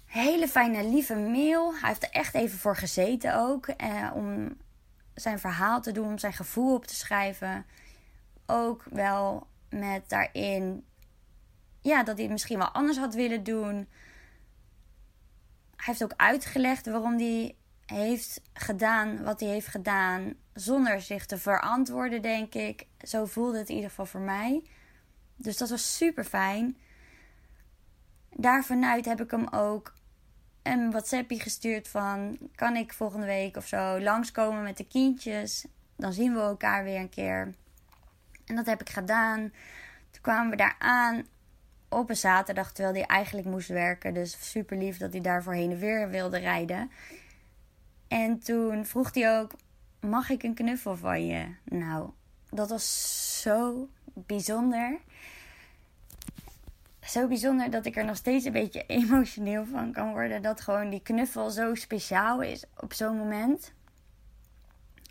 Hele 0.06 0.48
fijne, 0.48 0.88
lieve 0.88 1.14
mail. 1.14 1.74
Hij 1.74 1.88
heeft 1.88 2.02
er 2.02 2.10
echt 2.10 2.34
even 2.34 2.58
voor 2.58 2.76
gezeten 2.76 3.36
ook. 3.38 3.66
Eh, 3.66 4.10
om 4.14 4.56
zijn 5.14 5.38
verhaal 5.38 5.80
te 5.80 5.92
doen, 5.92 6.18
zijn 6.18 6.32
gevoel 6.32 6.74
op 6.74 6.84
te 6.84 6.94
schrijven. 6.94 7.66
Ook 8.46 8.84
wel 8.90 9.46
met 9.68 10.08
daarin, 10.08 10.84
ja, 11.80 12.02
dat 12.02 12.14
hij 12.14 12.22
het 12.22 12.32
misschien 12.32 12.58
wel 12.58 12.68
anders 12.70 12.98
had 12.98 13.14
willen 13.14 13.44
doen. 13.44 13.88
Hij 15.76 15.94
heeft 15.94 16.04
ook 16.04 16.14
uitgelegd 16.16 16.86
waarom 16.86 17.18
hij 17.18 17.56
heeft 17.86 18.40
gedaan 18.52 19.22
wat 19.22 19.40
hij 19.40 19.48
heeft 19.48 19.66
gedaan, 19.66 20.34
zonder 20.52 21.00
zich 21.00 21.26
te 21.26 21.38
verantwoorden, 21.38 22.22
denk 22.22 22.54
ik. 22.54 22.86
Zo 22.98 23.24
voelde 23.24 23.58
het 23.58 23.68
in 23.68 23.74
ieder 23.74 23.90
geval 23.90 24.06
voor 24.06 24.20
mij. 24.20 24.62
Dus 25.36 25.56
dat 25.56 25.70
was 25.70 25.96
super 25.96 26.24
fijn. 26.24 26.76
Daarvanuit 28.30 29.04
heb 29.04 29.20
ik 29.20 29.30
hem 29.30 29.48
ook 29.48 29.94
een 30.64 30.90
WhatsAppje 30.90 31.40
gestuurd 31.40 31.88
van... 31.88 32.38
kan 32.54 32.76
ik 32.76 32.92
volgende 32.92 33.26
week 33.26 33.56
of 33.56 33.66
zo 33.66 34.00
langskomen 34.00 34.62
met 34.62 34.76
de 34.76 34.86
kindjes? 34.86 35.66
Dan 35.96 36.12
zien 36.12 36.34
we 36.34 36.40
elkaar 36.40 36.84
weer 36.84 37.00
een 37.00 37.08
keer. 37.08 37.54
En 38.44 38.56
dat 38.56 38.66
heb 38.66 38.80
ik 38.80 38.90
gedaan. 38.90 39.52
Toen 40.10 40.22
kwamen 40.22 40.50
we 40.50 40.56
daar 40.56 40.76
aan 40.78 41.26
op 41.88 42.10
een 42.10 42.16
zaterdag, 42.16 42.72
terwijl 42.72 42.94
hij 42.94 43.06
eigenlijk 43.06 43.46
moest 43.46 43.68
werken. 43.68 44.14
Dus 44.14 44.50
super 44.50 44.76
lief 44.76 44.98
dat 44.98 45.12
hij 45.12 45.20
daarvoor 45.20 45.54
heen 45.54 45.70
en 45.70 45.78
weer 45.78 46.10
wilde 46.10 46.38
rijden. 46.38 46.90
En 48.08 48.38
toen 48.38 48.86
vroeg 48.86 49.14
hij 49.14 49.38
ook: 49.38 49.52
Mag 50.00 50.30
ik 50.30 50.42
een 50.42 50.54
knuffel 50.54 50.96
van 50.96 51.26
je? 51.26 51.46
Nou, 51.64 52.10
dat 52.50 52.68
was 52.68 53.40
zo 53.42 53.88
bijzonder 54.14 54.98
zo 57.06 57.28
bijzonder 57.28 57.70
dat 57.70 57.86
ik 57.86 57.96
er 57.96 58.04
nog 58.04 58.16
steeds 58.16 58.44
een 58.44 58.52
beetje 58.52 58.86
emotioneel 59.00 59.66
van 59.66 59.92
kan 59.92 60.10
worden. 60.10 60.42
Dat 60.42 60.60
gewoon 60.60 60.90
die 60.90 61.02
knuffel 61.02 61.50
zo 61.50 61.74
speciaal 61.74 62.42
is 62.42 62.64
op 62.76 62.92
zo'n 62.92 63.16
moment. 63.16 63.72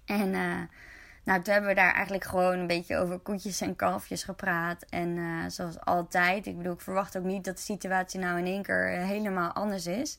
En 0.05 0.33
uh, 0.33 0.61
nou, 1.23 1.41
toen 1.41 1.53
hebben 1.53 1.69
we 1.69 1.75
daar 1.75 1.93
eigenlijk 1.93 2.23
gewoon 2.23 2.59
een 2.59 2.67
beetje 2.67 2.97
over 2.97 3.19
koetjes 3.19 3.61
en 3.61 3.75
kalfjes 3.75 4.23
gepraat. 4.23 4.85
En 4.89 5.09
uh, 5.17 5.43
zoals 5.47 5.79
altijd, 5.79 6.45
ik 6.45 6.57
bedoel, 6.57 6.73
ik 6.73 6.81
verwacht 6.81 7.17
ook 7.17 7.23
niet 7.23 7.45
dat 7.45 7.55
de 7.55 7.61
situatie 7.61 8.19
nou 8.19 8.37
in 8.37 8.45
één 8.45 8.63
keer 8.63 8.93
eh, 8.93 9.05
helemaal 9.05 9.51
anders 9.51 9.87
is. 9.87 10.17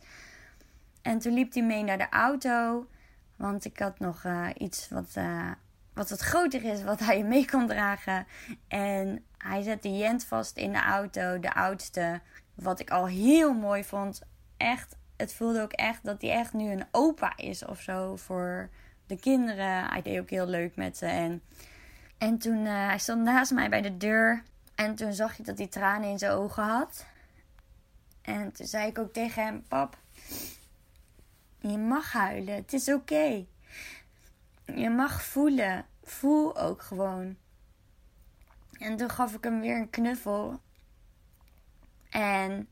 En 1.02 1.18
toen 1.18 1.34
liep 1.34 1.52
hij 1.52 1.62
mee 1.62 1.82
naar 1.82 1.98
de 1.98 2.08
auto. 2.08 2.86
Want 3.36 3.64
ik 3.64 3.78
had 3.78 3.98
nog 3.98 4.24
iets 4.58 4.88
wat, 4.88 5.16
wat 5.94 6.10
wat 6.10 6.20
groter 6.20 6.64
is, 6.64 6.82
wat 6.82 7.00
hij 7.00 7.22
mee 7.22 7.50
kon 7.50 7.66
dragen. 7.66 8.26
En 8.68 9.24
hij 9.38 9.62
zette 9.62 9.96
Jent 9.96 10.24
vast 10.24 10.56
in 10.56 10.72
de 10.72 10.82
auto, 10.82 11.40
de 11.40 11.54
oudste. 11.54 12.20
Wat 12.54 12.80
ik 12.80 12.90
al 12.90 13.06
heel 13.06 13.52
mooi 13.52 13.84
vond. 13.84 14.20
echt, 14.56 14.96
het 15.16 15.34
voelde 15.34 15.62
ook 15.62 15.72
echt 15.72 16.04
dat 16.04 16.22
hij 16.22 16.30
echt 16.30 16.52
nu 16.52 16.70
een 16.70 16.86
opa 16.90 17.36
is 17.36 17.64
of 17.64 17.80
zo 17.80 18.16
voor 18.16 18.70
de 19.06 19.16
kinderen. 19.16 19.84
Hij 19.84 20.02
deed 20.02 20.20
ook 20.20 20.30
heel 20.30 20.46
leuk 20.46 20.76
met 20.76 20.96
ze. 20.96 21.06
En, 21.06 21.42
en 22.18 22.38
toen, 22.38 22.58
uh, 22.58 22.86
hij 22.86 22.98
stond 22.98 23.22
naast 23.22 23.52
mij 23.52 23.68
bij 23.68 23.82
de 23.82 23.96
deur. 23.96 24.42
En 24.74 24.94
toen 24.94 25.12
zag 25.12 25.38
ik 25.38 25.44
dat 25.44 25.58
hij 25.58 25.66
tranen 25.66 26.08
in 26.08 26.18
zijn 26.18 26.32
ogen 26.32 26.62
had. 26.62 27.06
En 28.22 28.52
toen 28.52 28.66
zei 28.66 28.88
ik 28.88 28.98
ook 28.98 29.12
tegen 29.12 29.44
hem: 29.44 29.64
Pap, 29.68 29.98
je 31.58 31.78
mag 31.78 32.12
huilen. 32.12 32.54
Het 32.54 32.72
is 32.72 32.92
oké. 32.92 33.44
Je 34.64 34.90
mag 34.90 35.22
voelen. 35.22 35.86
Voel 36.02 36.56
ook 36.58 36.82
gewoon. 36.82 37.36
En 38.78 38.96
toen 38.96 39.10
gaf 39.10 39.34
ik 39.34 39.44
hem 39.44 39.60
weer 39.60 39.76
een 39.76 39.90
knuffel. 39.90 40.60
En 42.10 42.68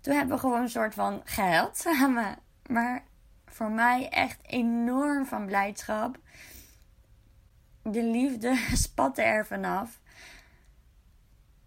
toen 0.00 0.14
hebben 0.14 0.34
we 0.34 0.40
gewoon 0.40 0.60
een 0.60 0.70
soort 0.70 0.94
van 0.94 1.22
gehuild 1.24 1.76
samen. 1.76 2.38
Maar 2.68 3.04
voor 3.46 3.70
mij 3.70 4.08
echt 4.08 4.38
enorm 4.42 5.26
van 5.26 5.46
blijdschap. 5.46 6.18
De 7.82 8.02
liefde 8.02 8.56
spatte 8.84 9.22
er 9.22 9.46
vanaf. 9.46 10.00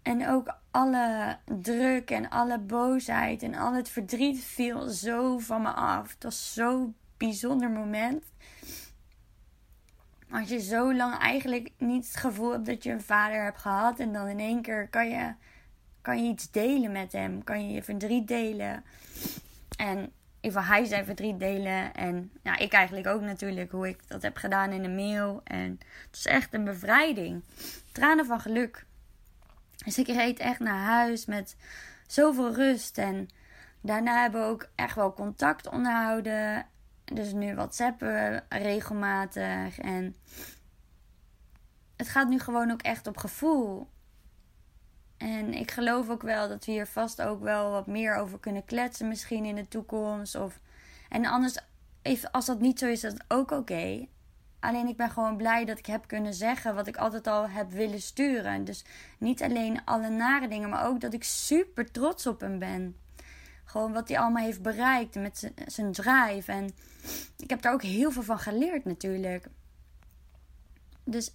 En 0.02 0.28
ook 0.28 0.56
alle 0.70 1.38
druk 1.44 2.10
en 2.10 2.30
alle 2.30 2.58
boosheid 2.58 3.42
en 3.42 3.54
al 3.54 3.74
het 3.74 3.88
verdriet 3.88 4.44
viel 4.44 4.88
zo 4.88 5.38
van 5.38 5.62
me 5.62 5.70
af. 5.70 6.12
Het 6.12 6.22
was 6.22 6.54
zo'n 6.54 6.96
bijzonder 7.16 7.70
moment. 7.70 8.24
Als 10.30 10.48
je 10.48 10.60
zo 10.60 10.94
lang 10.94 11.18
eigenlijk 11.18 11.70
niet 11.78 12.06
het 12.06 12.16
gevoel 12.16 12.52
hebt 12.52 12.66
dat 12.66 12.82
je 12.82 12.90
een 12.90 13.02
vader 13.02 13.42
hebt 13.42 13.58
gehad. 13.58 13.98
En 13.98 14.12
dan 14.12 14.28
in 14.28 14.38
één 14.38 14.62
keer 14.62 14.88
kan 14.88 15.08
je, 15.08 15.34
kan 16.00 16.24
je 16.24 16.30
iets 16.30 16.50
delen 16.50 16.92
met 16.92 17.12
hem. 17.12 17.44
Kan 17.44 17.66
je 17.66 17.74
je 17.74 17.82
verdriet 17.82 18.28
delen. 18.28 18.84
En 19.76 20.12
even 20.40 20.64
hij 20.64 20.84
zijn 20.84 21.04
verdriet 21.04 21.38
delen. 21.38 21.94
En 21.94 22.30
ja, 22.42 22.56
ik 22.56 22.72
eigenlijk 22.72 23.06
ook 23.06 23.20
natuurlijk. 23.20 23.70
Hoe 23.70 23.88
ik 23.88 24.08
dat 24.08 24.22
heb 24.22 24.36
gedaan 24.36 24.72
in 24.72 24.84
een 24.84 24.94
mail. 24.94 25.40
En 25.44 25.78
het 26.06 26.16
is 26.16 26.26
echt 26.26 26.54
een 26.54 26.64
bevrijding. 26.64 27.42
Tranen 27.92 28.26
van 28.26 28.40
geluk. 28.40 28.84
Dus 29.84 29.98
ik 29.98 30.06
reed 30.06 30.38
echt 30.38 30.60
naar 30.60 30.84
huis 30.84 31.26
met 31.26 31.56
zoveel 32.06 32.54
rust. 32.54 32.98
En 32.98 33.28
daarna 33.80 34.20
hebben 34.22 34.40
we 34.40 34.46
ook 34.46 34.68
echt 34.74 34.94
wel 34.94 35.12
contact 35.12 35.68
onderhouden. 35.68 36.66
Dus 37.12 37.32
nu 37.32 37.54
WhatsAppen 37.54 38.08
we 38.08 38.42
regelmatig. 38.48 39.78
En 39.78 40.16
het 41.96 42.08
gaat 42.08 42.28
nu 42.28 42.38
gewoon 42.38 42.70
ook 42.70 42.82
echt 42.82 43.06
op 43.06 43.16
gevoel. 43.16 43.88
En 45.16 45.54
ik 45.54 45.70
geloof 45.70 46.08
ook 46.08 46.22
wel 46.22 46.48
dat 46.48 46.64
we 46.64 46.72
hier 46.72 46.86
vast 46.86 47.22
ook 47.22 47.42
wel 47.42 47.70
wat 47.70 47.86
meer 47.86 48.16
over 48.16 48.38
kunnen 48.38 48.64
kletsen, 48.64 49.08
misschien 49.08 49.44
in 49.44 49.54
de 49.54 49.68
toekomst. 49.68 50.34
Of... 50.34 50.60
En 51.08 51.26
anders, 51.26 51.58
als 52.30 52.46
dat 52.46 52.60
niet 52.60 52.78
zo 52.78 52.86
is, 52.86 53.04
is 53.04 53.12
dat 53.12 53.24
ook 53.28 53.50
oké. 53.50 54.06
Alleen 54.60 54.88
ik 54.88 54.96
ben 54.96 55.10
gewoon 55.10 55.36
blij 55.36 55.64
dat 55.64 55.78
ik 55.78 55.86
heb 55.86 56.06
kunnen 56.06 56.34
zeggen 56.34 56.74
wat 56.74 56.86
ik 56.86 56.96
altijd 56.96 57.26
al 57.26 57.48
heb 57.48 57.70
willen 57.70 58.00
sturen. 58.00 58.64
Dus 58.64 58.84
niet 59.18 59.42
alleen 59.42 59.84
alle 59.84 60.08
nare 60.08 60.48
dingen, 60.48 60.68
maar 60.68 60.86
ook 60.86 61.00
dat 61.00 61.14
ik 61.14 61.24
super 61.24 61.90
trots 61.90 62.26
op 62.26 62.40
hem 62.40 62.58
ben. 62.58 62.96
Gewoon 63.66 63.92
wat 63.92 64.08
hij 64.08 64.18
allemaal 64.18 64.44
heeft 64.44 64.62
bereikt 64.62 65.14
met 65.14 65.52
zijn 65.66 65.92
drive. 65.92 66.52
En 66.52 66.70
ik 67.36 67.50
heb 67.50 67.62
daar 67.62 67.72
ook 67.72 67.82
heel 67.82 68.10
veel 68.10 68.22
van 68.22 68.38
geleerd 68.38 68.84
natuurlijk. 68.84 69.48
Dus 71.04 71.34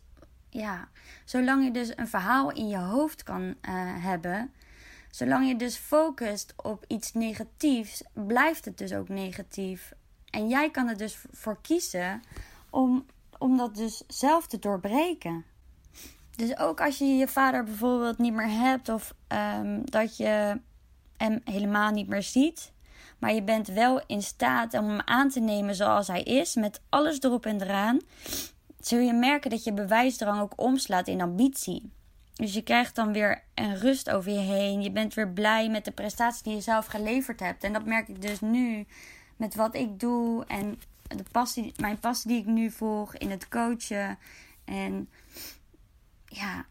ja, 0.50 0.88
zolang 1.26 1.64
je 1.64 1.72
dus 1.72 1.98
een 1.98 2.08
verhaal 2.08 2.52
in 2.52 2.68
je 2.68 2.78
hoofd 2.78 3.24
kan 3.24 3.42
uh, 3.42 3.54
hebben, 4.04 4.54
zolang 5.10 5.48
je 5.48 5.56
dus 5.56 5.76
focust 5.76 6.54
op 6.56 6.86
iets 6.88 7.14
negatiefs, 7.14 8.04
blijft 8.14 8.66
het 8.66 8.78
dus 8.78 8.94
ook 8.94 9.10
negatief. 9.10 9.94
En 10.30 10.48
jij 10.48 10.72
kan 10.72 10.88
er 10.88 10.98
dus 10.98 11.24
voor 11.32 11.62
kiezen 11.62 12.22
om, 12.70 13.06
om 13.38 13.58
dat 13.58 13.76
dus 13.76 14.04
zelf 14.08 14.48
te 14.48 14.60
doorbreken. 14.60 15.46
Dus 16.36 16.58
ook 16.58 16.82
als 16.82 16.98
je 16.98 17.06
je 17.06 17.28
vader 17.28 17.64
bijvoorbeeld 17.64 18.18
niet 18.18 18.34
meer 18.34 18.50
hebt 18.50 18.90
of 18.90 19.14
um, 19.28 19.90
dat 19.90 20.18
je 20.18 20.60
hem 21.22 21.42
helemaal 21.44 21.92
niet 21.92 22.08
meer 22.08 22.24
ziet, 22.24 22.72
maar 23.20 23.34
je 23.34 23.44
bent 23.44 23.68
wel 23.68 24.04
in 24.06 24.22
staat 24.22 24.74
om 24.74 24.88
hem 24.90 25.02
aan 25.06 25.30
te 25.30 25.40
nemen 25.40 25.76
zoals 25.76 26.08
hij 26.08 26.24
is, 26.24 26.56
met 26.56 26.82
alles 26.90 27.22
erop 27.22 27.46
en 27.46 27.62
eraan, 27.62 28.00
zul 28.80 29.00
je 29.00 29.14
merken 29.14 29.50
dat 29.50 29.64
je 29.64 29.74
bewijsdrang 29.74 30.42
ook 30.42 30.54
omslaat 30.56 31.08
in 31.08 31.22
ambitie. 31.22 31.92
Dus 32.34 32.54
je 32.54 32.62
krijgt 32.62 32.96
dan 32.96 33.14
weer 33.14 33.44
een 33.54 33.78
rust 33.78 34.10
over 34.10 34.32
je 34.32 34.40
heen. 34.40 34.82
Je 34.82 34.92
bent 34.92 35.14
weer 35.14 35.30
blij 35.30 35.70
met 35.70 35.86
de 35.86 35.92
prestatie 35.92 36.44
die 36.44 36.54
je 36.54 36.62
zelf 36.62 36.86
geleverd 36.86 37.40
hebt. 37.40 37.64
En 37.64 37.74
dat 37.74 37.86
merk 37.86 38.08
ik 38.08 38.22
dus 38.22 38.40
nu 38.40 38.86
met 39.36 39.56
wat 39.56 39.76
ik 39.76 40.00
doe 40.00 40.46
en 40.46 40.80
de 41.08 41.24
passie, 41.32 41.74
mijn 41.76 42.00
passie 42.00 42.32
die 42.32 42.40
ik 42.40 42.46
nu 42.46 42.72
volg 42.72 43.16
in 43.16 43.32
het 43.32 43.48
coachen. 43.48 44.18
En 44.66 45.10
ja, 46.26 46.66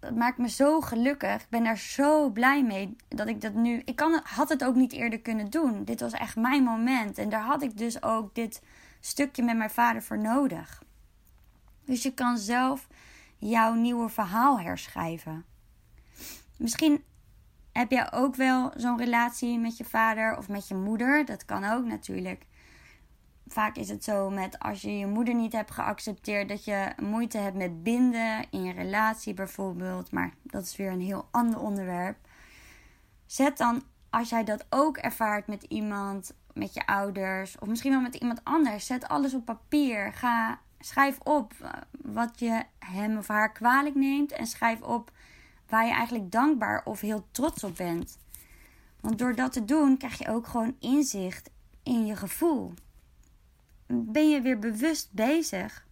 dat 0.00 0.14
maakt 0.14 0.38
me 0.38 0.48
zo 0.48 0.80
gelukkig. 0.80 1.42
Ik 1.42 1.48
ben 1.48 1.64
daar 1.64 1.78
zo 1.78 2.30
blij 2.30 2.64
mee 2.64 2.96
dat 3.08 3.28
ik 3.28 3.40
dat 3.40 3.54
nu. 3.54 3.82
Ik 3.84 3.96
kan, 3.96 4.20
had 4.24 4.48
het 4.48 4.64
ook 4.64 4.74
niet 4.74 4.92
eerder 4.92 5.20
kunnen 5.20 5.50
doen. 5.50 5.84
Dit 5.84 6.00
was 6.00 6.12
echt 6.12 6.36
mijn 6.36 6.62
moment. 6.62 7.18
En 7.18 7.28
daar 7.28 7.42
had 7.42 7.62
ik 7.62 7.78
dus 7.78 8.02
ook 8.02 8.34
dit 8.34 8.62
stukje 9.00 9.42
met 9.42 9.56
mijn 9.56 9.70
vader 9.70 10.02
voor 10.02 10.18
nodig. 10.18 10.82
Dus 11.84 12.02
je 12.02 12.14
kan 12.14 12.38
zelf 12.38 12.88
jouw 13.38 13.74
nieuwe 13.74 14.08
verhaal 14.08 14.60
herschrijven. 14.60 15.44
Misschien 16.56 17.04
heb 17.72 17.90
jij 17.90 18.12
ook 18.12 18.34
wel 18.36 18.72
zo'n 18.76 18.98
relatie 18.98 19.58
met 19.58 19.76
je 19.76 19.84
vader 19.84 20.36
of 20.36 20.48
met 20.48 20.68
je 20.68 20.74
moeder. 20.74 21.24
Dat 21.24 21.44
kan 21.44 21.64
ook 21.64 21.84
natuurlijk. 21.84 22.46
Vaak 23.52 23.76
is 23.76 23.88
het 23.88 24.04
zo 24.04 24.30
met 24.30 24.58
als 24.58 24.80
je 24.80 24.98
je 24.98 25.06
moeder 25.06 25.34
niet 25.34 25.52
hebt 25.52 25.70
geaccepteerd 25.70 26.48
dat 26.48 26.64
je 26.64 26.92
moeite 27.02 27.38
hebt 27.38 27.56
met 27.56 27.82
binden 27.82 28.46
in 28.50 28.64
je 28.64 28.72
relatie 28.72 29.34
bijvoorbeeld. 29.34 30.12
Maar 30.12 30.34
dat 30.42 30.62
is 30.62 30.76
weer 30.76 30.90
een 30.90 31.00
heel 31.00 31.28
ander 31.30 31.60
onderwerp. 31.60 32.16
Zet 33.26 33.56
dan, 33.56 33.82
als 34.10 34.28
jij 34.28 34.44
dat 34.44 34.66
ook 34.68 34.96
ervaart 34.96 35.46
met 35.46 35.62
iemand, 35.62 36.34
met 36.52 36.74
je 36.74 36.86
ouders 36.86 37.58
of 37.58 37.68
misschien 37.68 37.90
wel 37.90 38.00
met 38.00 38.14
iemand 38.14 38.44
anders, 38.44 38.86
zet 38.86 39.08
alles 39.08 39.34
op 39.34 39.44
papier. 39.44 40.12
Ga 40.12 40.60
schrijf 40.78 41.18
op 41.18 41.52
eh, 41.60 41.70
wat 42.02 42.38
je 42.38 42.62
hem 42.78 43.16
of 43.18 43.28
haar 43.28 43.52
kwalijk 43.52 43.94
neemt. 43.94 44.32
En 44.32 44.46
schrijf 44.46 44.80
op 44.80 45.12
waar 45.68 45.86
je 45.86 45.92
eigenlijk 45.92 46.32
dankbaar 46.32 46.84
of 46.84 47.00
heel 47.00 47.26
trots 47.30 47.64
op 47.64 47.76
bent. 47.76 48.18
Want 49.00 49.18
door 49.18 49.34
dat 49.34 49.52
te 49.52 49.64
doen 49.64 49.96
krijg 49.96 50.18
je 50.18 50.28
ook 50.28 50.46
gewoon 50.46 50.76
inzicht 50.80 51.50
in 51.82 52.06
je 52.06 52.16
gevoel. 52.16 52.74
Ben 53.92 54.30
je 54.30 54.40
weer 54.40 54.58
bewust 54.58 55.08
bezig 55.12 55.86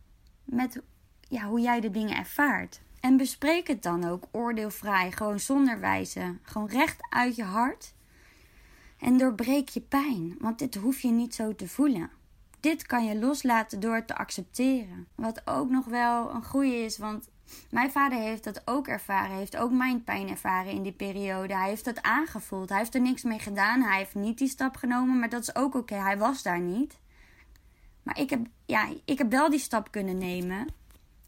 met 0.44 0.80
ja, 1.28 1.42
hoe 1.42 1.60
jij 1.60 1.80
de 1.80 1.90
dingen 1.90 2.16
ervaart. 2.16 2.80
En 3.00 3.16
bespreek 3.16 3.66
het 3.66 3.82
dan 3.82 4.04
ook 4.04 4.24
oordeelvrij, 4.30 5.12
gewoon 5.12 5.40
zonder 5.40 5.80
wijze. 5.80 6.36
Gewoon 6.42 6.68
recht 6.68 7.06
uit 7.10 7.36
je 7.36 7.42
hart. 7.42 7.94
En 8.98 9.18
doorbreek 9.18 9.68
je 9.68 9.80
pijn, 9.80 10.36
want 10.38 10.58
dit 10.58 10.74
hoef 10.74 11.00
je 11.00 11.10
niet 11.10 11.34
zo 11.34 11.54
te 11.54 11.68
voelen. 11.68 12.10
Dit 12.60 12.86
kan 12.86 13.04
je 13.04 13.18
loslaten 13.18 13.80
door 13.80 13.94
het 13.94 14.06
te 14.06 14.16
accepteren. 14.16 15.06
Wat 15.14 15.42
ook 15.44 15.70
nog 15.70 15.84
wel 15.84 16.30
een 16.34 16.44
goede 16.44 16.76
is, 16.76 16.98
want 16.98 17.28
mijn 17.70 17.90
vader 17.90 18.18
heeft 18.18 18.44
dat 18.44 18.62
ook 18.64 18.88
ervaren. 18.88 19.36
Heeft 19.36 19.56
ook 19.56 19.72
mijn 19.72 20.04
pijn 20.04 20.28
ervaren 20.28 20.72
in 20.72 20.82
die 20.82 20.92
periode. 20.92 21.54
Hij 21.54 21.68
heeft 21.68 21.84
dat 21.84 22.02
aangevoeld. 22.02 22.68
Hij 22.68 22.78
heeft 22.78 22.94
er 22.94 23.00
niks 23.00 23.22
mee 23.22 23.38
gedaan. 23.38 23.82
Hij 23.82 23.98
heeft 23.98 24.14
niet 24.14 24.38
die 24.38 24.48
stap 24.48 24.76
genomen, 24.76 25.18
maar 25.18 25.28
dat 25.28 25.42
is 25.42 25.54
ook 25.54 25.74
oké. 25.74 25.94
Hij 25.94 26.18
was 26.18 26.42
daar 26.42 26.60
niet. 26.60 26.98
Maar 28.08 28.18
ik 28.18 28.30
heb, 28.30 28.46
ja, 28.66 28.88
ik 29.04 29.18
heb 29.18 29.30
wel 29.30 29.50
die 29.50 29.58
stap 29.58 29.90
kunnen 29.90 30.18
nemen. 30.18 30.66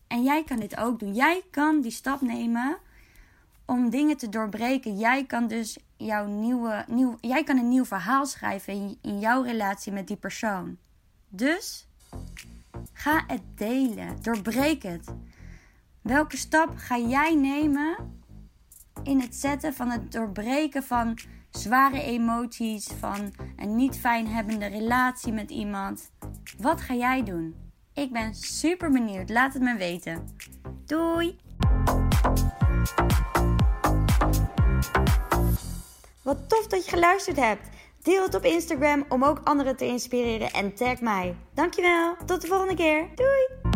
En 0.07 0.23
jij 0.23 0.45
kan 0.45 0.61
dit 0.61 0.77
ook 0.77 0.99
doen. 0.99 1.15
Jij 1.15 1.43
kan 1.51 1.81
die 1.81 1.91
stap 1.91 2.21
nemen 2.21 2.79
om 3.65 3.91
dingen 3.91 4.17
te 4.17 4.29
doorbreken. 4.29 4.99
Jij 4.99 5.25
kan 5.27 5.47
dus 5.47 5.79
jouw 5.97 6.27
nieuwe, 6.27 6.85
nieuw, 6.89 7.19
jij 7.21 7.45
kan 7.45 7.59
een 7.59 7.69
nieuw 7.69 7.85
verhaal 7.85 8.27
schrijven 8.27 8.73
in, 8.73 8.99
in 9.03 9.19
jouw 9.19 9.43
relatie 9.43 9.93
met 9.93 10.07
die 10.07 10.17
persoon. 10.17 10.77
Dus 11.29 11.89
ga 12.93 13.25
het 13.27 13.43
delen. 13.55 14.23
Doorbreek 14.23 14.83
het. 14.83 15.15
Welke 16.01 16.37
stap 16.37 16.77
ga 16.77 16.99
jij 16.99 17.35
nemen 17.35 17.97
in 19.03 19.21
het 19.21 19.35
zetten 19.35 19.75
van 19.75 19.91
het 19.91 20.13
doorbreken 20.13 20.83
van 20.83 21.19
zware 21.51 22.03
emoties, 22.03 22.87
van 22.99 23.33
een 23.57 23.77
niet 23.77 23.99
fijn 23.99 24.27
hebbende 24.27 24.67
relatie 24.67 25.33
met 25.33 25.51
iemand? 25.51 26.11
Wat 26.59 26.81
ga 26.81 26.95
jij 26.95 27.23
doen? 27.23 27.55
Ik 27.95 28.13
ben 28.13 28.35
super 28.35 28.91
benieuwd. 28.91 29.31
Laat 29.31 29.53
het 29.53 29.63
me 29.63 29.77
weten. 29.77 30.29
Doei! 30.87 31.39
Wat 36.23 36.49
tof 36.49 36.67
dat 36.67 36.85
je 36.85 36.91
geluisterd 36.91 37.37
hebt. 37.37 37.69
Deel 38.03 38.23
het 38.23 38.35
op 38.35 38.45
Instagram 38.45 39.05
om 39.09 39.25
ook 39.25 39.41
anderen 39.45 39.77
te 39.77 39.87
inspireren 39.87 40.51
en 40.53 40.75
tag 40.75 41.01
mij. 41.01 41.35
Dankjewel. 41.55 42.17
Tot 42.27 42.41
de 42.41 42.47
volgende 42.47 42.75
keer. 42.75 43.07
Doei! 43.15 43.70